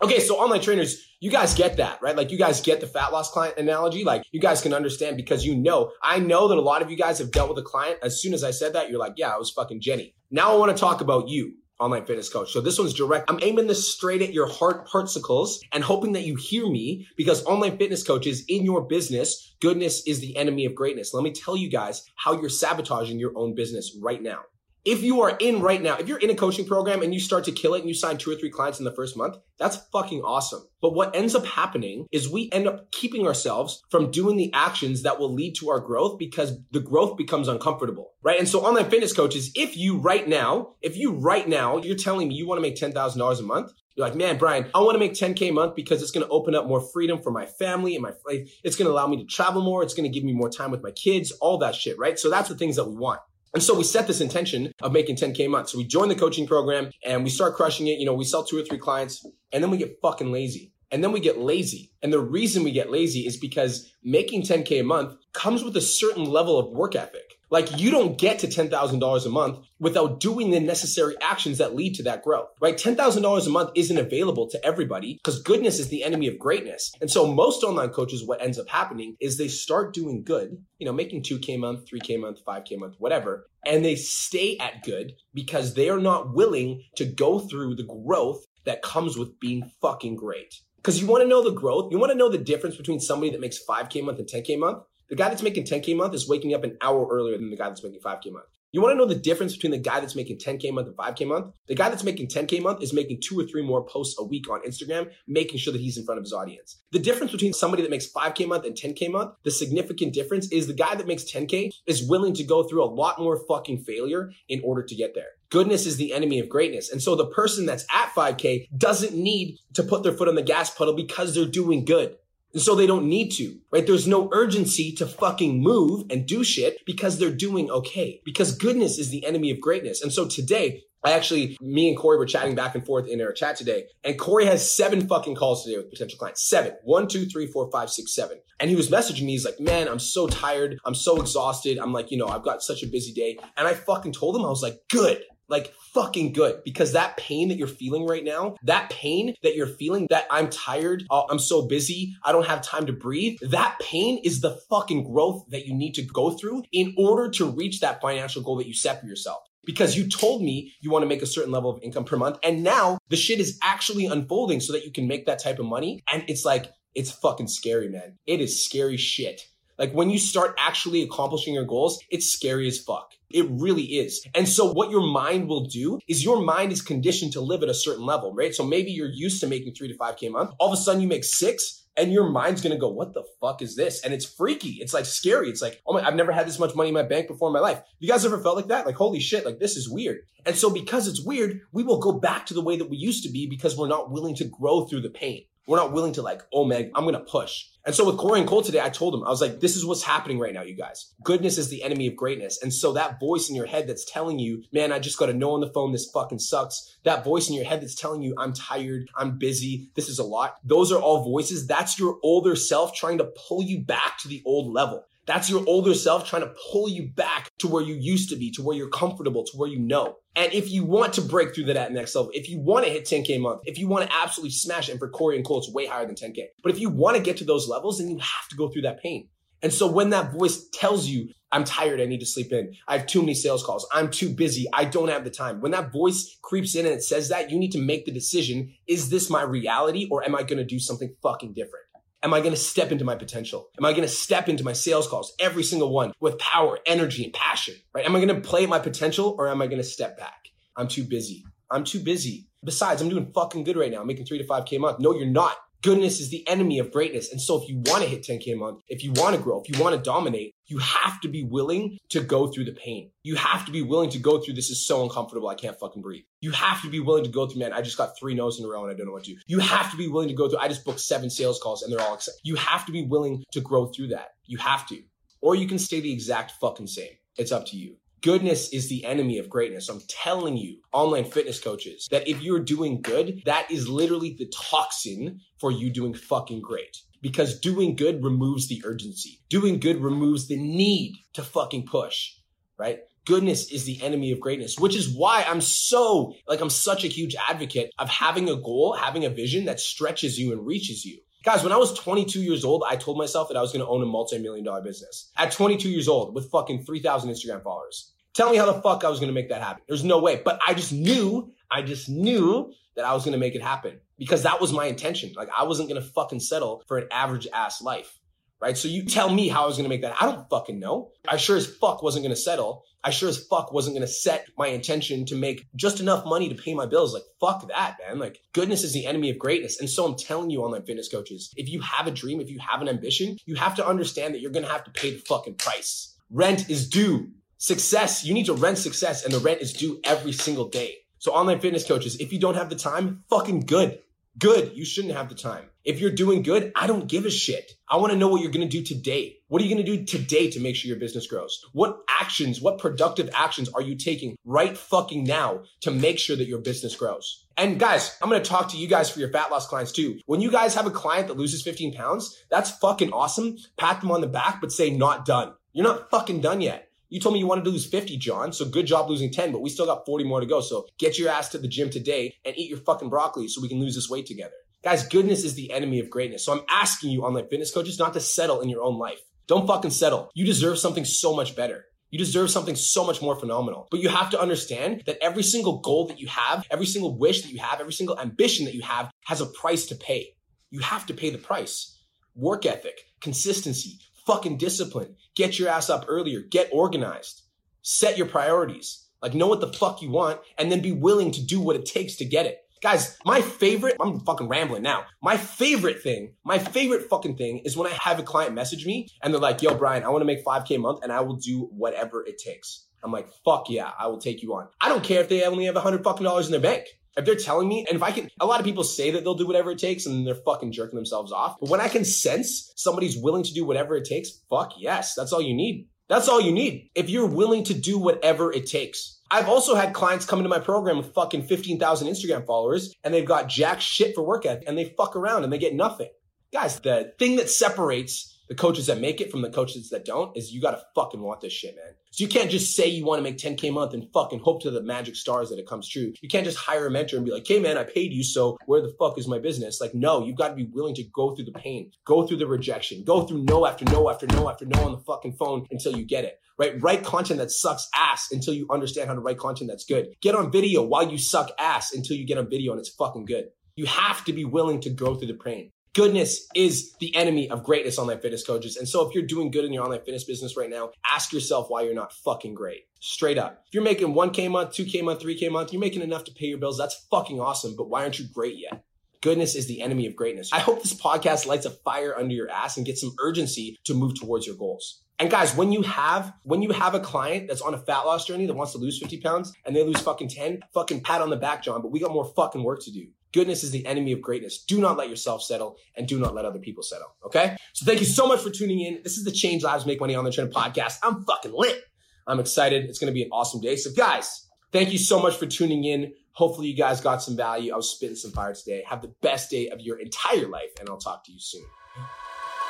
Okay, 0.00 0.20
so 0.20 0.36
online 0.36 0.60
trainers, 0.60 1.08
you 1.18 1.28
guys 1.28 1.54
get 1.54 1.78
that, 1.78 2.00
right? 2.00 2.16
Like 2.16 2.30
you 2.30 2.38
guys 2.38 2.60
get 2.60 2.80
the 2.80 2.86
fat 2.86 3.12
loss 3.12 3.32
client 3.32 3.58
analogy. 3.58 4.04
Like 4.04 4.22
you 4.30 4.40
guys 4.40 4.62
can 4.62 4.72
understand 4.72 5.16
because 5.16 5.44
you 5.44 5.56
know, 5.56 5.90
I 6.00 6.20
know 6.20 6.46
that 6.46 6.56
a 6.56 6.60
lot 6.60 6.82
of 6.82 6.90
you 6.90 6.96
guys 6.96 7.18
have 7.18 7.32
dealt 7.32 7.48
with 7.48 7.58
a 7.58 7.62
client. 7.62 7.98
As 8.00 8.22
soon 8.22 8.32
as 8.32 8.44
I 8.44 8.52
said 8.52 8.74
that, 8.74 8.90
you're 8.90 9.00
like, 9.00 9.14
yeah, 9.16 9.34
I 9.34 9.38
was 9.38 9.50
fucking 9.50 9.80
Jenny. 9.80 10.14
Now 10.30 10.52
I 10.52 10.56
want 10.56 10.76
to 10.76 10.80
talk 10.80 11.00
about 11.00 11.28
you, 11.28 11.54
online 11.80 12.04
fitness 12.04 12.28
coach. 12.28 12.52
So 12.52 12.60
this 12.60 12.78
one's 12.78 12.94
direct. 12.94 13.28
I'm 13.28 13.40
aiming 13.42 13.66
this 13.66 13.92
straight 13.92 14.22
at 14.22 14.32
your 14.32 14.48
heart 14.48 14.86
particles 14.86 15.60
and 15.72 15.82
hoping 15.82 16.12
that 16.12 16.22
you 16.22 16.36
hear 16.36 16.68
me 16.68 17.08
because 17.16 17.44
online 17.44 17.76
fitness 17.76 18.04
coaches 18.04 18.44
in 18.46 18.64
your 18.64 18.82
business, 18.82 19.56
goodness 19.60 20.06
is 20.06 20.20
the 20.20 20.36
enemy 20.36 20.64
of 20.64 20.76
greatness. 20.76 21.12
Let 21.12 21.24
me 21.24 21.32
tell 21.32 21.56
you 21.56 21.68
guys 21.68 22.04
how 22.14 22.40
you're 22.40 22.50
sabotaging 22.50 23.18
your 23.18 23.32
own 23.34 23.56
business 23.56 23.96
right 24.00 24.22
now 24.22 24.42
if 24.84 25.02
you 25.02 25.22
are 25.22 25.36
in 25.38 25.60
right 25.60 25.82
now, 25.82 25.96
if 25.96 26.08
you're 26.08 26.18
in 26.18 26.30
a 26.30 26.34
coaching 26.34 26.64
program 26.64 27.02
and 27.02 27.12
you 27.12 27.20
start 27.20 27.44
to 27.44 27.52
kill 27.52 27.74
it 27.74 27.80
and 27.80 27.88
you 27.88 27.94
sign 27.94 28.16
two 28.16 28.30
or 28.30 28.36
three 28.36 28.50
clients 28.50 28.78
in 28.78 28.84
the 28.84 28.94
first 28.94 29.16
month, 29.16 29.36
that's 29.58 29.76
fucking 29.92 30.22
awesome. 30.22 30.66
But 30.80 30.94
what 30.94 31.14
ends 31.14 31.34
up 31.34 31.44
happening 31.44 32.06
is 32.12 32.28
we 32.28 32.48
end 32.52 32.68
up 32.68 32.90
keeping 32.92 33.26
ourselves 33.26 33.82
from 33.90 34.10
doing 34.10 34.36
the 34.36 34.52
actions 34.54 35.02
that 35.02 35.18
will 35.18 35.32
lead 35.32 35.56
to 35.56 35.70
our 35.70 35.80
growth 35.80 36.18
because 36.18 36.58
the 36.70 36.80
growth 36.80 37.16
becomes 37.16 37.48
uncomfortable, 37.48 38.12
right? 38.22 38.38
And 38.38 38.48
so 38.48 38.60
online 38.60 38.88
fitness 38.88 39.12
coaches, 39.12 39.50
if 39.54 39.76
you 39.76 39.98
right 39.98 40.26
now, 40.26 40.74
if 40.80 40.96
you 40.96 41.12
right 41.12 41.48
now, 41.48 41.78
you're 41.78 41.96
telling 41.96 42.28
me 42.28 42.36
you 42.36 42.46
want 42.46 42.58
to 42.58 42.62
make 42.62 42.76
$10,000 42.76 43.38
a 43.38 43.42
month, 43.42 43.72
you're 43.96 44.06
like, 44.06 44.16
man, 44.16 44.38
Brian, 44.38 44.70
I 44.76 44.78
want 44.78 44.94
to 44.94 45.00
make 45.00 45.14
10K 45.14 45.48
a 45.48 45.52
month 45.52 45.74
because 45.74 46.02
it's 46.02 46.12
going 46.12 46.24
to 46.24 46.30
open 46.30 46.54
up 46.54 46.66
more 46.66 46.80
freedom 46.80 47.20
for 47.20 47.32
my 47.32 47.46
family 47.46 47.96
and 47.96 48.02
my 48.02 48.12
life. 48.26 48.48
It's 48.62 48.76
going 48.76 48.86
to 48.86 48.92
allow 48.92 49.08
me 49.08 49.16
to 49.16 49.24
travel 49.24 49.60
more. 49.60 49.82
It's 49.82 49.94
going 49.94 50.08
to 50.08 50.14
give 50.14 50.22
me 50.22 50.32
more 50.32 50.48
time 50.48 50.70
with 50.70 50.84
my 50.84 50.92
kids, 50.92 51.32
all 51.32 51.58
that 51.58 51.74
shit, 51.74 51.98
right? 51.98 52.16
So 52.16 52.30
that's 52.30 52.48
the 52.48 52.54
things 52.54 52.76
that 52.76 52.84
we 52.84 52.94
want. 52.94 53.20
And 53.58 53.62
so 53.64 53.74
we 53.74 53.82
set 53.82 54.06
this 54.06 54.20
intention 54.20 54.72
of 54.82 54.92
making 54.92 55.16
10K 55.16 55.46
a 55.46 55.48
month. 55.48 55.70
So 55.70 55.78
we 55.78 55.84
join 55.84 56.08
the 56.08 56.14
coaching 56.14 56.46
program 56.46 56.90
and 57.04 57.24
we 57.24 57.28
start 57.28 57.56
crushing 57.56 57.88
it. 57.88 57.98
You 57.98 58.06
know, 58.06 58.14
we 58.14 58.22
sell 58.22 58.44
two 58.44 58.56
or 58.56 58.62
three 58.62 58.78
clients 58.78 59.26
and 59.52 59.64
then 59.64 59.72
we 59.72 59.78
get 59.78 59.98
fucking 60.00 60.30
lazy. 60.30 60.72
And 60.92 61.02
then 61.02 61.10
we 61.10 61.18
get 61.18 61.38
lazy. 61.38 61.90
And 62.00 62.12
the 62.12 62.20
reason 62.20 62.62
we 62.62 62.70
get 62.70 62.88
lazy 62.88 63.26
is 63.26 63.36
because 63.36 63.92
making 64.04 64.42
10K 64.42 64.78
a 64.78 64.84
month 64.84 65.16
comes 65.32 65.64
with 65.64 65.76
a 65.76 65.80
certain 65.80 66.22
level 66.22 66.56
of 66.56 66.70
work 66.70 66.94
ethic. 66.94 67.27
Like 67.50 67.80
you 67.80 67.90
don't 67.90 68.18
get 68.18 68.38
to 68.40 68.46
$10,000 68.46 69.26
a 69.26 69.28
month 69.28 69.58
without 69.78 70.20
doing 70.20 70.50
the 70.50 70.60
necessary 70.60 71.14
actions 71.20 71.58
that 71.58 71.74
lead 71.74 71.94
to 71.94 72.02
that 72.04 72.22
growth, 72.22 72.48
right? 72.60 72.76
$10,000 72.76 73.46
a 73.46 73.50
month 73.50 73.70
isn't 73.74 73.98
available 73.98 74.48
to 74.50 74.64
everybody 74.64 75.14
because 75.14 75.42
goodness 75.42 75.78
is 75.78 75.88
the 75.88 76.04
enemy 76.04 76.26
of 76.26 76.38
greatness. 76.38 76.92
And 77.00 77.10
so 77.10 77.32
most 77.32 77.62
online 77.62 77.90
coaches, 77.90 78.26
what 78.26 78.42
ends 78.42 78.58
up 78.58 78.68
happening 78.68 79.16
is 79.20 79.38
they 79.38 79.48
start 79.48 79.94
doing 79.94 80.24
good, 80.24 80.62
you 80.78 80.86
know, 80.86 80.92
making 80.92 81.22
2K 81.22 81.54
a 81.54 81.58
month, 81.58 81.86
3K 81.90 82.16
a 82.16 82.18
month, 82.18 82.44
5K 82.46 82.76
a 82.76 82.78
month, 82.78 82.94
whatever. 82.98 83.48
And 83.66 83.84
they 83.84 83.96
stay 83.96 84.56
at 84.58 84.82
good 84.82 85.12
because 85.34 85.74
they 85.74 85.88
are 85.88 86.00
not 86.00 86.34
willing 86.34 86.82
to 86.96 87.04
go 87.04 87.38
through 87.38 87.76
the 87.76 87.84
growth 87.84 88.44
that 88.64 88.82
comes 88.82 89.16
with 89.16 89.40
being 89.40 89.70
fucking 89.80 90.16
great. 90.16 90.60
Because 90.76 91.00
you 91.00 91.06
want 91.06 91.22
to 91.22 91.28
know 91.28 91.42
the 91.42 91.50
growth, 91.50 91.90
you 91.90 91.98
want 91.98 92.12
to 92.12 92.18
know 92.18 92.28
the 92.28 92.38
difference 92.38 92.76
between 92.76 93.00
somebody 93.00 93.30
that 93.30 93.40
makes 93.40 93.58
5K 93.62 94.00
a 94.00 94.04
month 94.04 94.18
and 94.18 94.28
10K 94.28 94.54
a 94.54 94.58
month. 94.58 94.82
The 95.08 95.16
guy 95.16 95.28
that's 95.28 95.42
making 95.42 95.64
10K 95.64 95.92
a 95.92 95.96
month 95.96 96.14
is 96.14 96.28
waking 96.28 96.54
up 96.54 96.64
an 96.64 96.76
hour 96.82 97.06
earlier 97.10 97.38
than 97.38 97.50
the 97.50 97.56
guy 97.56 97.68
that's 97.68 97.82
making 97.82 98.00
5K 98.00 98.28
a 98.28 98.32
month. 98.32 98.46
You 98.70 98.82
want 98.82 98.92
to 98.92 98.98
know 98.98 99.06
the 99.06 99.14
difference 99.14 99.54
between 99.54 99.72
the 99.72 99.78
guy 99.78 99.98
that's 99.98 100.14
making 100.14 100.36
10K 100.36 100.68
a 100.68 100.72
month 100.72 100.88
and 100.88 100.96
5K 100.96 101.22
a 101.22 101.26
month? 101.26 101.54
The 101.68 101.74
guy 101.74 101.88
that's 101.88 102.04
making 102.04 102.26
10K 102.26 102.58
a 102.58 102.60
month 102.60 102.82
is 102.82 102.92
making 102.92 103.22
two 103.22 103.40
or 103.40 103.44
three 103.44 103.62
more 103.62 103.86
posts 103.86 104.16
a 104.18 104.24
week 104.24 104.50
on 104.50 104.60
Instagram, 104.60 105.10
making 105.26 105.58
sure 105.58 105.72
that 105.72 105.80
he's 105.80 105.96
in 105.96 106.04
front 106.04 106.18
of 106.18 106.24
his 106.24 106.34
audience. 106.34 106.82
The 106.92 106.98
difference 106.98 107.32
between 107.32 107.54
somebody 107.54 107.82
that 107.82 107.90
makes 107.90 108.12
5K 108.12 108.44
a 108.44 108.48
month 108.48 108.66
and 108.66 108.76
10K 108.76 109.06
a 109.06 109.10
month, 109.10 109.30
the 109.42 109.50
significant 109.50 110.12
difference 110.12 110.52
is 110.52 110.66
the 110.66 110.74
guy 110.74 110.94
that 110.94 111.06
makes 111.06 111.24
10K 111.24 111.70
is 111.86 112.06
willing 112.06 112.34
to 112.34 112.44
go 112.44 112.62
through 112.62 112.84
a 112.84 112.92
lot 112.92 113.18
more 113.18 113.42
fucking 113.48 113.84
failure 113.84 114.30
in 114.50 114.60
order 114.62 114.82
to 114.82 114.94
get 114.94 115.14
there. 115.14 115.28
Goodness 115.48 115.86
is 115.86 115.96
the 115.96 116.12
enemy 116.12 116.38
of 116.38 116.50
greatness. 116.50 116.92
And 116.92 117.00
so 117.00 117.16
the 117.16 117.30
person 117.30 117.64
that's 117.64 117.86
at 117.94 118.10
5K 118.10 118.68
doesn't 118.76 119.14
need 119.14 119.56
to 119.72 119.82
put 119.82 120.02
their 120.02 120.12
foot 120.12 120.28
on 120.28 120.34
the 120.34 120.42
gas 120.42 120.68
pedal 120.68 120.94
because 120.94 121.34
they're 121.34 121.46
doing 121.46 121.86
good. 121.86 122.16
And 122.52 122.62
so 122.62 122.74
they 122.74 122.86
don't 122.86 123.08
need 123.08 123.30
to, 123.32 123.58
right? 123.70 123.86
There's 123.86 124.08
no 124.08 124.28
urgency 124.32 124.92
to 124.92 125.06
fucking 125.06 125.62
move 125.62 126.06
and 126.10 126.26
do 126.26 126.42
shit 126.42 126.78
because 126.86 127.18
they're 127.18 127.30
doing 127.30 127.70
okay. 127.70 128.20
Because 128.24 128.56
goodness 128.56 128.98
is 128.98 129.10
the 129.10 129.26
enemy 129.26 129.50
of 129.50 129.60
greatness. 129.60 130.02
And 130.02 130.12
so 130.12 130.26
today, 130.26 130.82
I 131.04 131.12
actually, 131.12 131.56
me 131.60 131.88
and 131.88 131.96
Corey 131.96 132.18
were 132.18 132.26
chatting 132.26 132.56
back 132.56 132.74
and 132.74 132.84
forth 132.84 133.06
in 133.06 133.20
our 133.20 133.32
chat 133.32 133.54
today, 133.56 133.84
and 134.02 134.18
Corey 134.18 134.46
has 134.46 134.74
seven 134.74 135.06
fucking 135.06 135.36
calls 135.36 135.64
today 135.64 135.76
with 135.76 135.90
potential 135.90 136.18
clients. 136.18 136.48
Seven. 136.48 136.72
One, 136.82 137.06
two, 137.06 137.26
three, 137.26 137.46
four, 137.46 137.70
five, 137.70 137.90
six, 137.90 138.14
seven. 138.14 138.38
And 138.58 138.68
he 138.68 138.74
was 138.74 138.90
messaging 138.90 139.22
me. 139.22 139.32
He's 139.32 139.44
like, 139.44 139.60
man, 139.60 139.86
I'm 139.86 140.00
so 140.00 140.26
tired. 140.26 140.78
I'm 140.84 140.96
so 140.96 141.20
exhausted. 141.20 141.78
I'm 141.78 141.92
like, 141.92 142.10
you 142.10 142.18
know, 142.18 142.26
I've 142.26 142.42
got 142.42 142.62
such 142.62 142.82
a 142.82 142.88
busy 142.88 143.12
day. 143.12 143.38
And 143.56 143.68
I 143.68 143.74
fucking 143.74 144.12
told 144.12 144.34
him, 144.34 144.44
I 144.44 144.48
was 144.48 144.62
like, 144.62 144.80
good 144.90 145.22
like 145.48 145.72
fucking 145.94 146.32
good 146.32 146.62
because 146.64 146.92
that 146.92 147.16
pain 147.16 147.48
that 147.48 147.56
you're 147.56 147.66
feeling 147.66 148.06
right 148.06 148.24
now, 148.24 148.56
that 148.62 148.90
pain 148.90 149.34
that 149.42 149.56
you're 149.56 149.66
feeling 149.66 150.06
that 150.10 150.26
I'm 150.30 150.48
tired, 150.50 151.04
uh, 151.10 151.24
I'm 151.28 151.38
so 151.38 151.66
busy, 151.66 152.14
I 152.24 152.32
don't 152.32 152.46
have 152.46 152.62
time 152.62 152.86
to 152.86 152.92
breathe, 152.92 153.38
that 153.42 153.78
pain 153.80 154.18
is 154.24 154.40
the 154.40 154.58
fucking 154.70 155.04
growth 155.10 155.44
that 155.50 155.66
you 155.66 155.74
need 155.74 155.94
to 155.94 156.02
go 156.02 156.30
through 156.30 156.64
in 156.72 156.94
order 156.96 157.30
to 157.32 157.50
reach 157.50 157.80
that 157.80 158.00
financial 158.00 158.42
goal 158.42 158.56
that 158.56 158.66
you 158.66 158.74
set 158.74 159.00
for 159.00 159.06
yourself. 159.06 159.42
Because 159.64 159.96
you 159.96 160.08
told 160.08 160.42
me 160.42 160.72
you 160.80 160.90
want 160.90 161.02
to 161.02 161.08
make 161.08 161.20
a 161.20 161.26
certain 161.26 161.52
level 161.52 161.70
of 161.70 161.82
income 161.82 162.04
per 162.04 162.16
month. 162.16 162.38
And 162.42 162.62
now 162.62 162.98
the 163.10 163.16
shit 163.16 163.38
is 163.38 163.58
actually 163.62 164.06
unfolding 164.06 164.60
so 164.60 164.72
that 164.72 164.84
you 164.84 164.90
can 164.90 165.06
make 165.06 165.26
that 165.26 165.42
type 165.42 165.58
of 165.58 165.66
money. 165.66 166.02
And 166.10 166.24
it's 166.26 166.44
like, 166.44 166.70
it's 166.94 167.10
fucking 167.10 167.48
scary, 167.48 167.90
man. 167.90 168.16
It 168.26 168.40
is 168.40 168.64
scary 168.64 168.96
shit 168.96 169.42
Like 169.78 169.92
when 169.92 170.10
you 170.10 170.18
start 170.18 170.54
actually 170.58 171.02
accomplishing 171.02 171.54
your 171.54 171.64
goals, 171.64 172.02
it's 172.10 172.26
scary 172.26 172.66
as 172.66 172.78
fuck. 172.78 173.12
It 173.30 173.46
really 173.48 173.84
is. 173.84 174.26
And 174.34 174.48
so 174.48 174.72
what 174.72 174.90
your 174.90 175.06
mind 175.06 175.48
will 175.48 175.66
do 175.66 176.00
is 176.08 176.24
your 176.24 176.40
mind 176.40 176.72
is 176.72 176.82
conditioned 176.82 177.32
to 177.34 177.40
live 177.40 177.62
at 177.62 177.68
a 177.68 177.74
certain 177.74 178.04
level, 178.04 178.34
right? 178.34 178.54
So 178.54 178.64
maybe 178.64 178.90
you're 178.90 179.10
used 179.10 179.40
to 179.40 179.46
making 179.46 179.74
three 179.74 179.88
to 179.88 179.96
five 179.96 180.16
K 180.16 180.26
a 180.26 180.30
month. 180.30 180.50
All 180.58 180.72
of 180.72 180.78
a 180.78 180.80
sudden 180.80 181.00
you 181.02 181.08
make 181.08 181.24
six 181.24 181.84
and 181.96 182.12
your 182.12 182.30
mind's 182.30 182.62
gonna 182.62 182.78
go, 182.78 182.88
what 182.88 183.12
the 183.12 183.24
fuck 183.40 183.60
is 183.60 183.76
this? 183.76 184.02
And 184.04 184.14
it's 184.14 184.24
freaky. 184.24 184.78
It's 184.80 184.94
like 184.94 185.04
scary. 185.04 185.50
It's 185.50 185.60
like, 185.60 185.82
oh 185.86 185.94
my, 185.94 186.06
I've 186.06 186.14
never 186.14 186.32
had 186.32 186.46
this 186.46 186.58
much 186.58 186.74
money 186.74 186.88
in 186.88 186.94
my 186.94 187.02
bank 187.02 187.26
before 187.28 187.48
in 187.48 187.52
my 187.52 187.60
life. 187.60 187.80
You 187.98 188.08
guys 188.08 188.24
ever 188.24 188.40
felt 188.40 188.56
like 188.56 188.68
that? 188.68 188.86
Like, 188.86 188.94
holy 188.94 189.20
shit, 189.20 189.44
like 189.44 189.58
this 189.58 189.76
is 189.76 189.90
weird. 189.90 190.20
And 190.46 190.56
so 190.56 190.70
because 190.70 191.06
it's 191.06 191.24
weird, 191.24 191.60
we 191.72 191.82
will 191.82 191.98
go 191.98 192.12
back 192.12 192.46
to 192.46 192.54
the 192.54 192.62
way 192.62 192.76
that 192.76 192.88
we 192.88 192.96
used 192.96 193.24
to 193.24 193.30
be 193.30 193.46
because 193.46 193.76
we're 193.76 193.88
not 193.88 194.10
willing 194.10 194.36
to 194.36 194.44
grow 194.44 194.86
through 194.86 195.02
the 195.02 195.10
pain. 195.10 195.44
We're 195.68 195.76
not 195.76 195.92
willing 195.92 196.14
to 196.14 196.22
like, 196.22 196.40
oh 196.50 196.64
man, 196.64 196.90
I'm 196.94 197.04
gonna 197.04 197.20
push. 197.20 197.66
And 197.84 197.94
so 197.94 198.04
with 198.04 198.16
Corey 198.16 198.40
and 198.40 198.48
Cole 198.48 198.62
today, 198.62 198.80
I 198.80 198.88
told 198.88 199.14
them, 199.14 199.22
I 199.24 199.30
was 199.30 199.40
like, 199.40 199.60
this 199.60 199.76
is 199.76 199.84
what's 199.84 200.02
happening 200.02 200.38
right 200.38 200.52
now, 200.52 200.62
you 200.62 200.74
guys. 200.74 201.14
Goodness 201.22 201.58
is 201.58 201.68
the 201.68 201.82
enemy 201.82 202.06
of 202.06 202.16
greatness. 202.16 202.58
And 202.62 202.72
so 202.72 202.92
that 202.92 203.20
voice 203.20 203.48
in 203.48 203.54
your 203.54 203.66
head 203.66 203.86
that's 203.86 204.04
telling 204.04 204.38
you, 204.38 204.62
man, 204.72 204.92
I 204.92 204.98
just 204.98 205.18
got 205.18 205.26
to 205.26 205.32
know 205.32 205.52
on 205.52 205.60
the 205.60 205.70
phone, 205.72 205.92
this 205.92 206.10
fucking 206.10 206.38
sucks. 206.38 206.98
That 207.04 207.24
voice 207.24 207.48
in 207.48 207.54
your 207.54 207.64
head 207.64 207.80
that's 207.80 207.94
telling 207.94 208.20
you, 208.20 208.34
I'm 208.36 208.52
tired, 208.52 209.08
I'm 209.16 209.38
busy, 209.38 209.90
this 209.94 210.08
is 210.08 210.18
a 210.18 210.24
lot. 210.24 210.56
Those 210.64 210.90
are 210.92 211.00
all 211.00 211.24
voices. 211.24 211.66
That's 211.66 211.98
your 211.98 212.18
older 212.22 212.56
self 212.56 212.94
trying 212.94 213.18
to 213.18 213.24
pull 213.24 213.62
you 213.62 213.80
back 213.80 214.18
to 214.18 214.28
the 214.28 214.42
old 214.44 214.72
level. 214.72 215.06
That's 215.28 215.50
your 215.50 215.62
older 215.66 215.92
self 215.92 216.26
trying 216.26 216.40
to 216.40 216.54
pull 216.72 216.88
you 216.88 217.10
back 217.10 217.50
to 217.58 217.68
where 217.68 217.82
you 217.82 217.94
used 217.94 218.30
to 218.30 218.36
be, 218.36 218.50
to 218.52 218.62
where 218.62 218.74
you're 218.74 218.88
comfortable, 218.88 219.44
to 219.44 219.56
where 219.58 219.68
you 219.68 219.78
know. 219.78 220.16
And 220.34 220.50
if 220.54 220.70
you 220.70 220.84
want 220.84 221.12
to 221.14 221.20
break 221.20 221.54
through 221.54 221.64
that 221.64 221.92
next 221.92 222.14
level, 222.14 222.30
if 222.32 222.48
you 222.48 222.58
want 222.58 222.86
to 222.86 222.90
hit 222.90 223.04
10K 223.04 223.36
a 223.36 223.38
month, 223.38 223.60
if 223.66 223.78
you 223.78 223.88
want 223.88 224.08
to 224.08 224.16
absolutely 224.16 224.52
smash 224.52 224.88
it, 224.88 224.92
and 224.92 224.98
for 224.98 225.10
Corey 225.10 225.36
and 225.36 225.44
Cole, 225.44 225.58
it's 225.58 225.70
way 225.70 225.84
higher 225.84 226.06
than 226.06 226.14
10K. 226.14 226.46
But 226.62 226.72
if 226.72 226.80
you 226.80 226.88
want 226.88 227.18
to 227.18 227.22
get 227.22 227.36
to 227.36 227.44
those 227.44 227.68
levels, 227.68 227.98
then 227.98 228.08
you 228.08 228.16
have 228.16 228.48
to 228.48 228.56
go 228.56 228.70
through 228.70 228.82
that 228.82 229.02
pain. 229.02 229.28
And 229.62 229.70
so 229.72 229.86
when 229.86 230.10
that 230.10 230.32
voice 230.32 230.66
tells 230.72 231.06
you, 231.06 231.28
I'm 231.52 231.64
tired, 231.64 232.00
I 232.00 232.06
need 232.06 232.20
to 232.20 232.26
sleep 232.26 232.52
in, 232.52 232.74
I 232.86 232.96
have 232.96 233.06
too 233.06 233.20
many 233.20 233.34
sales 233.34 233.64
calls, 233.64 233.86
I'm 233.92 234.10
too 234.10 234.30
busy, 234.30 234.66
I 234.72 234.84
don't 234.84 235.08
have 235.08 235.24
the 235.24 235.30
time. 235.30 235.60
When 235.60 235.72
that 235.72 235.92
voice 235.92 236.38
creeps 236.42 236.74
in 236.74 236.86
and 236.86 236.94
it 236.94 237.02
says 237.02 237.28
that, 237.30 237.50
you 237.50 237.58
need 237.58 237.72
to 237.72 237.80
make 237.80 238.04
the 238.04 238.12
decision, 238.12 238.72
is 238.86 239.10
this 239.10 239.28
my 239.28 239.42
reality 239.42 240.06
or 240.10 240.24
am 240.24 240.34
I 240.34 240.42
going 240.42 240.58
to 240.58 240.64
do 240.64 240.78
something 240.78 241.14
fucking 241.22 241.54
different? 241.54 241.84
Am 242.24 242.34
I 242.34 242.40
going 242.40 242.52
to 242.52 242.56
step 242.60 242.90
into 242.90 243.04
my 243.04 243.14
potential? 243.14 243.68
Am 243.78 243.84
I 243.84 243.92
going 243.92 244.02
to 244.02 244.08
step 244.08 244.48
into 244.48 244.64
my 244.64 244.72
sales 244.72 245.06
calls, 245.06 245.34
every 245.38 245.62
single 245.62 245.92
one 245.92 246.12
with 246.20 246.36
power, 246.38 246.80
energy, 246.84 247.22
and 247.22 247.32
passion, 247.32 247.76
right? 247.94 248.04
Am 248.04 248.16
I 248.16 248.24
going 248.24 248.34
to 248.34 248.40
play 248.40 248.66
my 248.66 248.80
potential 248.80 249.36
or 249.38 249.48
am 249.48 249.62
I 249.62 249.66
going 249.68 249.78
to 249.78 249.84
step 249.84 250.18
back? 250.18 250.48
I'm 250.76 250.88
too 250.88 251.04
busy. 251.04 251.44
I'm 251.70 251.84
too 251.84 252.00
busy. 252.00 252.48
Besides, 252.64 253.00
I'm 253.00 253.08
doing 253.08 253.30
fucking 253.32 253.62
good 253.62 253.76
right 253.76 253.92
now. 253.92 254.00
I'm 254.00 254.06
making 254.08 254.26
three 254.26 254.38
to 254.38 254.44
five 254.44 254.64
K 254.64 254.76
a 254.76 254.80
month. 254.80 254.98
No, 254.98 255.14
you're 255.14 255.26
not. 255.26 255.56
Goodness 255.82 256.18
is 256.18 256.30
the 256.30 256.46
enemy 256.48 256.80
of 256.80 256.90
greatness. 256.90 257.30
And 257.30 257.40
so 257.40 257.62
if 257.62 257.68
you 257.68 257.76
want 257.86 258.02
to 258.02 258.08
hit 258.08 258.22
10K 258.22 258.54
a 258.54 258.56
month, 258.56 258.82
if 258.88 259.04
you 259.04 259.12
want 259.12 259.36
to 259.36 259.42
grow, 259.42 259.60
if 259.60 259.68
you 259.68 259.82
want 259.82 259.94
to 259.94 260.02
dominate, 260.02 260.54
you 260.66 260.78
have 260.78 261.20
to 261.20 261.28
be 261.28 261.44
willing 261.44 261.98
to 262.08 262.20
go 262.20 262.48
through 262.48 262.64
the 262.64 262.72
pain. 262.72 263.10
You 263.22 263.36
have 263.36 263.64
to 263.66 263.70
be 263.70 263.82
willing 263.82 264.10
to 264.10 264.18
go 264.18 264.40
through 264.40 264.54
this 264.54 264.70
is 264.70 264.84
so 264.84 265.04
uncomfortable. 265.04 265.48
I 265.48 265.54
can't 265.54 265.78
fucking 265.78 266.02
breathe. 266.02 266.24
You 266.40 266.50
have 266.50 266.82
to 266.82 266.90
be 266.90 266.98
willing 266.98 267.24
to 267.24 267.30
go 267.30 267.46
through, 267.46 267.60
man, 267.60 267.72
I 267.72 267.80
just 267.80 267.96
got 267.96 268.18
three 268.18 268.34
no's 268.34 268.58
in 268.58 268.64
a 268.64 268.68
row 268.68 268.82
and 268.82 268.92
I 268.92 268.96
don't 268.96 269.06
know 269.06 269.12
what 269.12 269.24
to 269.24 269.34
do. 269.34 269.40
You 269.46 269.60
have 269.60 269.90
to 269.92 269.96
be 269.96 270.08
willing 270.08 270.28
to 270.28 270.34
go 270.34 270.48
through, 270.48 270.58
I 270.58 270.66
just 270.66 270.84
booked 270.84 271.00
seven 271.00 271.30
sales 271.30 271.60
calls 271.60 271.82
and 271.82 271.92
they're 271.92 272.04
all 272.04 272.14
excited. 272.14 272.40
You 272.42 272.56
have 272.56 272.84
to 272.86 272.92
be 272.92 273.02
willing 273.06 273.44
to 273.52 273.60
grow 273.60 273.86
through 273.86 274.08
that. 274.08 274.30
You 274.46 274.58
have 274.58 274.86
to. 274.88 275.00
Or 275.40 275.54
you 275.54 275.68
can 275.68 275.78
stay 275.78 276.00
the 276.00 276.12
exact 276.12 276.52
fucking 276.60 276.88
same. 276.88 277.12
It's 277.36 277.52
up 277.52 277.66
to 277.66 277.76
you. 277.76 277.96
Goodness 278.20 278.72
is 278.72 278.88
the 278.88 279.04
enemy 279.04 279.38
of 279.38 279.48
greatness. 279.48 279.88
I'm 279.88 280.00
telling 280.08 280.56
you, 280.56 280.78
online 280.92 281.24
fitness 281.24 281.60
coaches, 281.60 282.08
that 282.10 282.26
if 282.26 282.42
you're 282.42 282.60
doing 282.60 283.00
good, 283.00 283.42
that 283.44 283.70
is 283.70 283.88
literally 283.88 284.34
the 284.36 284.50
toxin 284.52 285.40
for 285.58 285.70
you 285.70 285.90
doing 285.90 286.14
fucking 286.14 286.60
great. 286.60 286.96
Because 287.20 287.60
doing 287.60 287.94
good 287.96 288.24
removes 288.24 288.68
the 288.68 288.82
urgency. 288.84 289.40
Doing 289.48 289.78
good 289.78 290.00
removes 290.00 290.48
the 290.48 290.56
need 290.56 291.16
to 291.34 291.42
fucking 291.42 291.86
push, 291.86 292.34
right? 292.76 293.00
Goodness 293.24 293.70
is 293.70 293.84
the 293.84 294.02
enemy 294.02 294.32
of 294.32 294.40
greatness, 294.40 294.78
which 294.78 294.96
is 294.96 295.14
why 295.14 295.44
I'm 295.46 295.60
so, 295.60 296.34
like, 296.46 296.60
I'm 296.60 296.70
such 296.70 297.04
a 297.04 297.08
huge 297.08 297.36
advocate 297.48 297.92
of 297.98 298.08
having 298.08 298.48
a 298.48 298.56
goal, 298.56 298.94
having 298.94 299.24
a 299.24 299.30
vision 299.30 299.66
that 299.66 299.80
stretches 299.80 300.38
you 300.38 300.52
and 300.52 300.66
reaches 300.66 301.04
you. 301.04 301.20
Guys, 301.48 301.62
when 301.62 301.72
I 301.72 301.78
was 301.78 301.94
22 301.94 302.42
years 302.42 302.62
old, 302.62 302.84
I 302.86 302.96
told 302.96 303.16
myself 303.16 303.48
that 303.48 303.56
I 303.56 303.62
was 303.62 303.72
going 303.72 303.82
to 303.82 303.88
own 303.88 304.02
a 304.02 304.04
multi-million 304.04 304.66
dollar 304.66 304.82
business. 304.82 305.30
At 305.34 305.50
22 305.50 305.88
years 305.88 306.06
old 306.06 306.34
with 306.34 306.50
fucking 306.50 306.84
3,000 306.84 307.30
Instagram 307.30 307.62
followers. 307.62 308.12
Tell 308.34 308.50
me 308.50 308.58
how 308.58 308.66
the 308.66 308.82
fuck 308.82 309.02
I 309.02 309.08
was 309.08 309.18
going 309.18 309.30
to 309.30 309.32
make 309.32 309.48
that 309.48 309.62
happen. 309.62 309.82
There's 309.88 310.04
no 310.04 310.18
way. 310.18 310.42
But 310.44 310.60
I 310.66 310.74
just 310.74 310.92
knew, 310.92 311.50
I 311.70 311.80
just 311.80 312.10
knew 312.10 312.70
that 312.96 313.06
I 313.06 313.14
was 313.14 313.24
going 313.24 313.32
to 313.32 313.38
make 313.38 313.54
it 313.54 313.62
happen 313.62 313.98
because 314.18 314.42
that 314.42 314.60
was 314.60 314.74
my 314.74 314.84
intention. 314.84 315.32
Like 315.38 315.48
I 315.58 315.64
wasn't 315.64 315.88
going 315.88 315.98
to 316.02 316.06
fucking 316.06 316.40
settle 316.40 316.82
for 316.86 316.98
an 316.98 317.08
average 317.10 317.48
ass 317.50 317.80
life. 317.80 318.18
Right. 318.60 318.76
So 318.76 318.88
you 318.88 319.04
tell 319.04 319.32
me 319.32 319.46
how 319.46 319.62
I 319.62 319.66
was 319.66 319.76
going 319.76 319.84
to 319.84 319.88
make 319.88 320.02
that. 320.02 320.16
I 320.20 320.26
don't 320.26 320.48
fucking 320.50 320.80
know. 320.80 321.12
I 321.28 321.36
sure 321.36 321.56
as 321.56 321.66
fuck 321.66 322.02
wasn't 322.02 322.24
going 322.24 322.34
to 322.34 322.40
settle. 322.40 322.84
I 323.04 323.10
sure 323.10 323.28
as 323.28 323.38
fuck 323.38 323.72
wasn't 323.72 323.94
going 323.94 324.06
to 324.06 324.12
set 324.12 324.48
my 324.58 324.66
intention 324.66 325.24
to 325.26 325.36
make 325.36 325.66
just 325.76 326.00
enough 326.00 326.26
money 326.26 326.48
to 326.48 326.60
pay 326.60 326.74
my 326.74 326.86
bills. 326.86 327.14
Like, 327.14 327.22
fuck 327.40 327.68
that, 327.68 327.98
man. 328.04 328.18
Like, 328.18 328.40
goodness 328.52 328.82
is 328.82 328.92
the 328.92 329.06
enemy 329.06 329.30
of 329.30 329.38
greatness. 329.38 329.78
And 329.78 329.88
so 329.88 330.04
I'm 330.04 330.16
telling 330.16 330.50
you, 330.50 330.62
online 330.62 330.82
fitness 330.82 331.08
coaches, 331.08 331.52
if 331.56 331.68
you 331.68 331.80
have 331.82 332.08
a 332.08 332.10
dream, 332.10 332.40
if 332.40 332.50
you 332.50 332.58
have 332.58 332.82
an 332.82 332.88
ambition, 332.88 333.36
you 333.46 333.54
have 333.54 333.76
to 333.76 333.86
understand 333.86 334.34
that 334.34 334.40
you're 334.40 334.50
going 334.50 334.66
to 334.66 334.72
have 334.72 334.84
to 334.84 334.90
pay 334.90 335.12
the 335.12 335.18
fucking 335.18 335.54
price. 335.54 336.16
Rent 336.30 336.68
is 336.68 336.88
due. 336.88 337.30
Success, 337.58 338.24
you 338.24 338.34
need 338.34 338.46
to 338.46 338.54
rent 338.54 338.78
success 338.78 339.24
and 339.24 339.32
the 339.32 339.38
rent 339.38 339.60
is 339.60 339.72
due 339.72 340.00
every 340.04 340.32
single 340.32 340.68
day. 340.68 340.96
So 341.18 341.32
online 341.32 341.60
fitness 341.60 341.86
coaches, 341.86 342.16
if 342.20 342.32
you 342.32 342.38
don't 342.38 342.54
have 342.54 342.68
the 342.68 342.76
time, 342.76 343.24
fucking 343.30 343.60
good. 343.60 344.00
Good. 344.38 344.76
You 344.76 344.84
shouldn't 344.84 345.14
have 345.14 345.28
the 345.28 345.34
time. 345.34 345.64
If 345.84 346.00
you're 346.00 346.10
doing 346.10 346.42
good, 346.42 346.70
I 346.76 346.86
don't 346.86 347.08
give 347.08 347.24
a 347.24 347.30
shit. 347.30 347.72
I 347.88 347.96
want 347.96 348.12
to 348.12 348.18
know 348.18 348.28
what 348.28 348.42
you're 348.42 348.52
going 348.52 348.68
to 348.68 348.78
do 348.78 348.84
today. 348.84 349.38
What 349.48 349.60
are 349.60 349.64
you 349.64 349.74
going 349.74 349.84
to 349.84 349.96
do 349.96 350.04
today 350.04 350.50
to 350.50 350.60
make 350.60 350.76
sure 350.76 350.88
your 350.88 350.98
business 350.98 351.26
grows? 351.26 351.64
What 351.72 352.00
actions, 352.08 352.60
what 352.60 352.78
productive 352.78 353.30
actions 353.34 353.70
are 353.70 353.80
you 353.80 353.96
taking 353.96 354.36
right 354.44 354.76
fucking 354.76 355.24
now 355.24 355.62
to 355.80 355.90
make 355.90 356.18
sure 356.18 356.36
that 356.36 356.46
your 356.46 356.60
business 356.60 356.94
grows? 356.94 357.46
And 357.56 357.80
guys, 357.80 358.16
I'm 358.20 358.28
going 358.28 358.42
to 358.42 358.48
talk 358.48 358.68
to 358.70 358.76
you 358.76 358.86
guys 358.86 359.10
for 359.10 359.18
your 359.18 359.32
fat 359.32 359.50
loss 359.50 359.66
clients 359.66 359.92
too. 359.92 360.20
When 360.26 360.40
you 360.42 360.50
guys 360.50 360.74
have 360.74 360.86
a 360.86 360.90
client 360.90 361.28
that 361.28 361.38
loses 361.38 361.62
15 361.62 361.94
pounds, 361.94 362.44
that's 362.50 362.70
fucking 362.70 363.12
awesome. 363.12 363.56
Pat 363.78 364.02
them 364.02 364.10
on 364.10 364.20
the 364.20 364.26
back, 364.26 364.60
but 364.60 364.70
say 364.70 364.90
not 364.90 365.24
done. 365.24 365.54
You're 365.72 365.86
not 365.86 366.10
fucking 366.10 366.42
done 366.42 366.60
yet. 366.60 366.87
You 367.10 367.20
told 367.20 367.32
me 367.32 367.38
you 367.38 367.46
wanted 367.46 367.64
to 367.64 367.70
lose 367.70 367.86
50, 367.86 368.18
John. 368.18 368.52
So 368.52 368.66
good 368.66 368.86
job 368.86 369.08
losing 369.08 369.30
10, 369.30 369.52
but 369.52 369.62
we 369.62 369.70
still 369.70 369.86
got 369.86 370.04
40 370.04 370.24
more 370.24 370.40
to 370.40 370.46
go. 370.46 370.60
So 370.60 370.86
get 370.98 371.18
your 371.18 371.30
ass 371.30 371.48
to 371.50 371.58
the 371.58 371.68
gym 371.68 371.88
today 371.88 372.34
and 372.44 372.56
eat 372.58 372.68
your 372.68 372.78
fucking 372.78 373.08
broccoli 373.08 373.48
so 373.48 373.62
we 373.62 373.68
can 373.68 373.80
lose 373.80 373.94
this 373.94 374.10
weight 374.10 374.26
together. 374.26 374.54
Guys, 374.84 375.06
goodness 375.08 375.42
is 375.42 375.54
the 375.54 375.72
enemy 375.72 376.00
of 376.00 376.10
greatness. 376.10 376.44
So 376.44 376.52
I'm 376.52 376.64
asking 376.70 377.10
you 377.10 377.22
online 377.24 377.48
fitness 377.48 377.72
coaches 377.72 377.98
not 377.98 378.12
to 378.14 378.20
settle 378.20 378.60
in 378.60 378.68
your 378.68 378.82
own 378.82 378.98
life. 378.98 379.20
Don't 379.46 379.66
fucking 379.66 379.90
settle. 379.90 380.30
You 380.34 380.44
deserve 380.44 380.78
something 380.78 381.04
so 381.04 381.34
much 381.34 381.56
better. 381.56 381.86
You 382.10 382.18
deserve 382.18 382.50
something 382.50 382.76
so 382.76 383.04
much 383.04 383.20
more 383.20 383.34
phenomenal. 383.34 383.88
But 383.90 384.00
you 384.00 384.08
have 384.08 384.30
to 384.30 384.40
understand 384.40 385.02
that 385.06 385.18
every 385.22 385.42
single 385.42 385.80
goal 385.80 386.06
that 386.08 386.20
you 386.20 386.26
have, 386.26 386.66
every 386.70 386.86
single 386.86 387.18
wish 387.18 387.42
that 387.42 387.52
you 387.52 387.58
have, 387.58 387.80
every 387.80 387.92
single 387.92 388.18
ambition 388.20 388.66
that 388.66 388.74
you 388.74 388.82
have 388.82 389.10
has 389.24 389.40
a 389.40 389.46
price 389.46 389.86
to 389.86 389.94
pay. 389.94 390.34
You 390.70 390.80
have 390.80 391.06
to 391.06 391.14
pay 391.14 391.30
the 391.30 391.38
price. 391.38 391.98
Work 392.34 392.66
ethic, 392.66 393.00
consistency, 393.20 393.98
fucking 394.28 394.58
discipline. 394.58 395.16
Get 395.34 395.58
your 395.58 395.70
ass 395.70 395.88
up 395.88 396.04
earlier. 396.06 396.40
Get 396.40 396.68
organized. 396.70 397.42
Set 397.80 398.18
your 398.18 398.26
priorities. 398.26 399.06
Like 399.22 399.34
know 399.34 399.48
what 399.48 399.60
the 399.60 399.72
fuck 399.72 400.02
you 400.02 400.10
want 400.10 400.40
and 400.58 400.70
then 400.70 400.82
be 400.82 400.92
willing 400.92 401.32
to 401.32 401.44
do 401.44 401.60
what 401.60 401.76
it 401.76 401.86
takes 401.86 402.16
to 402.16 402.24
get 402.24 402.46
it. 402.46 402.58
Guys, 402.82 403.18
my 403.24 403.40
favorite, 403.40 403.96
I'm 403.98 404.20
fucking 404.20 404.46
rambling 404.46 404.82
now. 404.82 405.06
My 405.20 405.36
favorite 405.36 406.02
thing, 406.02 406.34
my 406.44 406.58
favorite 406.58 407.08
fucking 407.08 407.36
thing 407.36 407.62
is 407.64 407.76
when 407.76 407.90
I 407.90 407.96
have 408.00 408.20
a 408.20 408.22
client 408.22 408.54
message 408.54 408.86
me 408.86 409.08
and 409.22 409.34
they're 409.34 409.40
like, 409.40 409.62
yo, 409.62 409.74
Brian, 409.74 410.04
I 410.04 410.10
want 410.10 410.20
to 410.20 410.26
make 410.26 410.44
5K 410.44 410.76
a 410.76 410.78
month 410.78 411.00
and 411.02 411.10
I 411.10 411.22
will 411.22 411.36
do 411.36 411.70
whatever 411.72 412.24
it 412.24 412.38
takes. 412.38 412.84
I'm 413.02 413.10
like, 413.10 413.28
fuck 413.44 413.70
yeah, 413.70 413.90
I 413.98 414.08
will 414.08 414.18
take 414.18 414.42
you 414.42 414.54
on. 414.54 414.68
I 414.80 414.88
don't 414.88 415.02
care 415.02 415.20
if 415.20 415.28
they 415.28 415.44
only 415.44 415.64
have 415.64 415.76
hundred 415.76 416.04
fucking 416.04 416.24
dollars 416.24 416.46
in 416.46 416.52
their 416.52 416.60
bank. 416.60 416.84
If 417.18 417.24
they're 417.24 417.34
telling 417.34 417.68
me, 417.68 417.84
and 417.88 417.96
if 417.96 418.02
I 418.02 418.12
can, 418.12 418.30
a 418.40 418.46
lot 418.46 418.60
of 418.60 418.64
people 418.64 418.84
say 418.84 419.10
that 419.10 419.24
they'll 419.24 419.34
do 419.34 419.46
whatever 419.46 419.72
it 419.72 419.78
takes 419.78 420.06
and 420.06 420.24
they're 420.24 420.36
fucking 420.36 420.70
jerking 420.70 420.94
themselves 420.94 421.32
off. 421.32 421.56
But 421.60 421.68
when 421.68 421.80
I 421.80 421.88
can 421.88 422.04
sense 422.04 422.72
somebody's 422.76 423.18
willing 423.18 423.42
to 423.42 423.52
do 423.52 423.66
whatever 423.66 423.96
it 423.96 424.04
takes, 424.04 424.30
fuck 424.48 424.74
yes, 424.78 425.14
that's 425.14 425.32
all 425.32 425.42
you 425.42 425.52
need. 425.52 425.88
That's 426.08 426.28
all 426.28 426.40
you 426.40 426.52
need. 426.52 426.90
If 426.94 427.10
you're 427.10 427.26
willing 427.26 427.64
to 427.64 427.74
do 427.74 427.98
whatever 427.98 428.52
it 428.52 428.66
takes. 428.66 429.18
I've 429.30 429.48
also 429.48 429.74
had 429.74 429.92
clients 429.92 430.24
come 430.24 430.38
into 430.38 430.48
my 430.48 430.60
program 430.60 430.96
with 430.96 431.12
fucking 431.12 431.42
15,000 431.42 432.08
Instagram 432.08 432.46
followers 432.46 432.94
and 433.02 433.12
they've 433.12 433.26
got 433.26 433.48
jack 433.48 433.80
shit 433.80 434.14
for 434.14 434.22
work 434.22 434.46
ethic 434.46 434.64
and 434.68 434.78
they 434.78 434.94
fuck 434.96 435.16
around 435.16 435.42
and 435.42 435.52
they 435.52 435.58
get 435.58 435.74
nothing. 435.74 436.08
Guys, 436.52 436.78
the 436.80 437.12
thing 437.18 437.36
that 437.36 437.50
separates 437.50 438.37
the 438.48 438.54
coaches 438.54 438.86
that 438.86 439.00
make 439.00 439.20
it 439.20 439.30
from 439.30 439.42
the 439.42 439.50
coaches 439.50 439.90
that 439.90 440.04
don't 440.04 440.36
is 440.36 440.52
you 440.52 440.60
gotta 440.60 440.82
fucking 440.94 441.20
want 441.20 441.40
this 441.40 441.52
shit, 441.52 441.76
man. 441.76 441.94
So 442.10 442.24
you 442.24 442.28
can't 442.28 442.50
just 442.50 442.74
say 442.74 442.86
you 442.86 443.04
want 443.04 443.18
to 443.18 443.22
make 443.22 443.36
10K 443.36 443.68
a 443.68 443.72
month 443.72 443.92
and 443.92 444.08
fucking 444.12 444.40
hope 444.40 444.62
to 444.62 444.70
the 444.70 444.82
magic 444.82 445.14
stars 445.14 445.50
that 445.50 445.58
it 445.58 445.66
comes 445.66 445.88
true. 445.88 446.12
You 446.22 446.28
can't 446.28 446.44
just 446.44 446.56
hire 446.56 446.86
a 446.86 446.90
mentor 446.90 447.16
and 447.16 447.26
be 447.26 447.32
like, 447.32 447.46
hey 447.46 447.60
man, 447.60 447.76
I 447.76 447.84
paid 447.84 448.12
you, 448.12 448.24
so 448.24 448.56
where 448.66 448.80
the 448.80 448.94
fuck 448.98 449.18
is 449.18 449.28
my 449.28 449.38
business? 449.38 449.80
Like, 449.80 449.94
no, 449.94 450.24
you've 450.24 450.36
got 450.36 450.48
to 450.48 450.54
be 450.54 450.68
willing 450.72 450.94
to 450.94 451.04
go 451.14 451.34
through 451.34 451.44
the 451.44 451.52
pain, 451.52 451.90
go 452.06 452.26
through 452.26 452.38
the 452.38 452.46
rejection, 452.46 453.04
go 453.04 453.26
through 453.26 453.44
no 453.44 453.66
after 453.66 453.84
no 453.86 454.08
after 454.08 454.26
no 454.26 454.48
after 454.48 454.64
no 454.64 454.82
on 454.84 454.92
the 454.92 454.98
fucking 454.98 455.34
phone 455.34 455.66
until 455.70 455.96
you 455.96 456.04
get 456.04 456.24
it. 456.24 456.40
Right? 456.58 456.82
Write 456.82 457.04
content 457.04 457.38
that 457.38 457.50
sucks 457.50 457.88
ass 457.94 458.28
until 458.32 458.54
you 458.54 458.66
understand 458.70 459.08
how 459.08 459.14
to 459.14 459.20
write 459.20 459.38
content 459.38 459.70
that's 459.70 459.84
good. 459.84 460.08
Get 460.20 460.34
on 460.34 460.50
video 460.50 460.82
while 460.82 461.08
you 461.08 461.18
suck 461.18 461.50
ass 461.58 461.92
until 461.92 462.16
you 462.16 462.26
get 462.26 462.38
on 462.38 462.50
video 462.50 462.72
and 462.72 462.80
it's 462.80 462.88
fucking 462.88 463.26
good. 463.26 463.44
You 463.76 463.86
have 463.86 464.24
to 464.24 464.32
be 464.32 464.44
willing 464.44 464.80
to 464.80 464.90
go 464.90 465.14
through 465.14 465.28
the 465.28 465.34
pain. 465.34 465.70
Goodness 465.98 466.46
is 466.54 466.92
the 467.00 467.12
enemy 467.16 467.50
of 467.50 467.64
greatness, 467.64 467.98
online 467.98 468.20
fitness 468.20 468.46
coaches. 468.46 468.76
And 468.76 468.88
so 468.88 469.04
if 469.04 469.12
you're 469.12 469.26
doing 469.26 469.50
good 469.50 469.64
in 469.64 469.72
your 469.72 469.82
online 469.82 469.98
fitness 469.98 470.22
business 470.22 470.56
right 470.56 470.70
now, 470.70 470.90
ask 471.10 471.32
yourself 471.32 471.70
why 471.70 471.82
you're 471.82 471.92
not 471.92 472.12
fucking 472.12 472.54
great. 472.54 472.82
Straight 473.00 473.36
up. 473.36 473.64
If 473.66 473.74
you're 473.74 473.82
making 473.82 474.14
1K 474.14 474.48
month, 474.48 474.70
2K 474.70 475.02
month, 475.02 475.20
3K 475.20 475.50
month, 475.50 475.72
you're 475.72 475.80
making 475.80 476.02
enough 476.02 476.22
to 476.26 476.32
pay 476.32 476.46
your 476.46 476.58
bills. 476.58 476.78
That's 476.78 477.04
fucking 477.10 477.40
awesome. 477.40 477.74
But 477.74 477.88
why 477.88 478.04
aren't 478.04 478.20
you 478.20 478.26
great 478.32 478.56
yet? 478.56 478.84
Goodness 479.22 479.56
is 479.56 479.66
the 479.66 479.82
enemy 479.82 480.06
of 480.06 480.14
greatness. 480.14 480.52
I 480.52 480.60
hope 480.60 480.84
this 480.84 480.94
podcast 480.94 481.46
lights 481.46 481.66
a 481.66 481.70
fire 481.70 482.16
under 482.16 482.32
your 482.32 482.48
ass 482.48 482.76
and 482.76 482.86
gets 482.86 483.00
some 483.00 483.16
urgency 483.20 483.76
to 483.82 483.92
move 483.92 484.20
towards 484.20 484.46
your 484.46 484.54
goals. 484.54 485.02
And 485.18 485.28
guys, 485.28 485.56
when 485.56 485.72
you 485.72 485.82
have 485.82 486.32
when 486.44 486.62
you 486.62 486.70
have 486.70 486.94
a 486.94 487.00
client 487.00 487.48
that's 487.48 487.60
on 487.60 487.74
a 487.74 487.78
fat 487.78 488.02
loss 488.02 488.24
journey 488.24 488.46
that 488.46 488.54
wants 488.54 488.70
to 488.70 488.78
lose 488.78 489.00
50 489.00 489.20
pounds 489.20 489.52
and 489.66 489.74
they 489.74 489.82
lose 489.82 490.00
fucking 490.00 490.28
10, 490.28 490.60
fucking 490.72 491.00
pat 491.00 491.22
on 491.22 491.30
the 491.30 491.36
back, 491.36 491.64
John, 491.64 491.82
but 491.82 491.90
we 491.90 491.98
got 491.98 492.12
more 492.12 492.32
fucking 492.36 492.62
work 492.62 492.84
to 492.84 492.92
do. 492.92 493.08
Goodness 493.32 493.62
is 493.62 493.70
the 493.70 493.84
enemy 493.86 494.12
of 494.12 494.22
greatness. 494.22 494.62
Do 494.62 494.80
not 494.80 494.96
let 494.96 495.10
yourself 495.10 495.42
settle 495.42 495.76
and 495.96 496.08
do 496.08 496.18
not 496.18 496.34
let 496.34 496.44
other 496.44 496.58
people 496.58 496.82
settle. 496.82 497.14
Okay? 497.24 497.56
So 497.74 497.84
thank 497.84 498.00
you 498.00 498.06
so 498.06 498.26
much 498.26 498.40
for 498.40 498.50
tuning 498.50 498.80
in. 498.80 499.00
This 499.02 499.18
is 499.18 499.24
the 499.24 499.32
Change 499.32 499.62
Lives 499.62 499.84
Make 499.86 500.00
Money 500.00 500.14
on 500.14 500.24
the 500.24 500.32
Training 500.32 500.52
podcast. 500.52 500.98
I'm 501.02 501.24
fucking 501.24 501.52
lit. 501.54 501.82
I'm 502.26 502.40
excited. 502.40 502.84
It's 502.84 502.98
going 502.98 503.12
to 503.12 503.14
be 503.14 503.22
an 503.22 503.30
awesome 503.30 503.60
day. 503.60 503.76
So 503.76 503.90
guys, 503.92 504.46
thank 504.72 504.92
you 504.92 504.98
so 504.98 505.20
much 505.20 505.36
for 505.36 505.46
tuning 505.46 505.84
in. 505.84 506.14
Hopefully 506.32 506.68
you 506.68 506.76
guys 506.76 507.00
got 507.00 507.22
some 507.22 507.36
value. 507.36 507.72
I 507.72 507.76
was 507.76 507.90
spitting 507.90 508.16
some 508.16 508.32
fire 508.32 508.54
today. 508.54 508.82
Have 508.86 509.02
the 509.02 509.12
best 509.22 509.50
day 509.50 509.68
of 509.68 509.80
your 509.80 509.98
entire 509.98 510.48
life 510.48 510.70
and 510.80 510.88
I'll 510.88 510.98
talk 510.98 511.24
to 511.24 511.32
you 511.32 511.40
soon. 511.40 511.64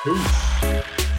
Peace. 0.03 1.18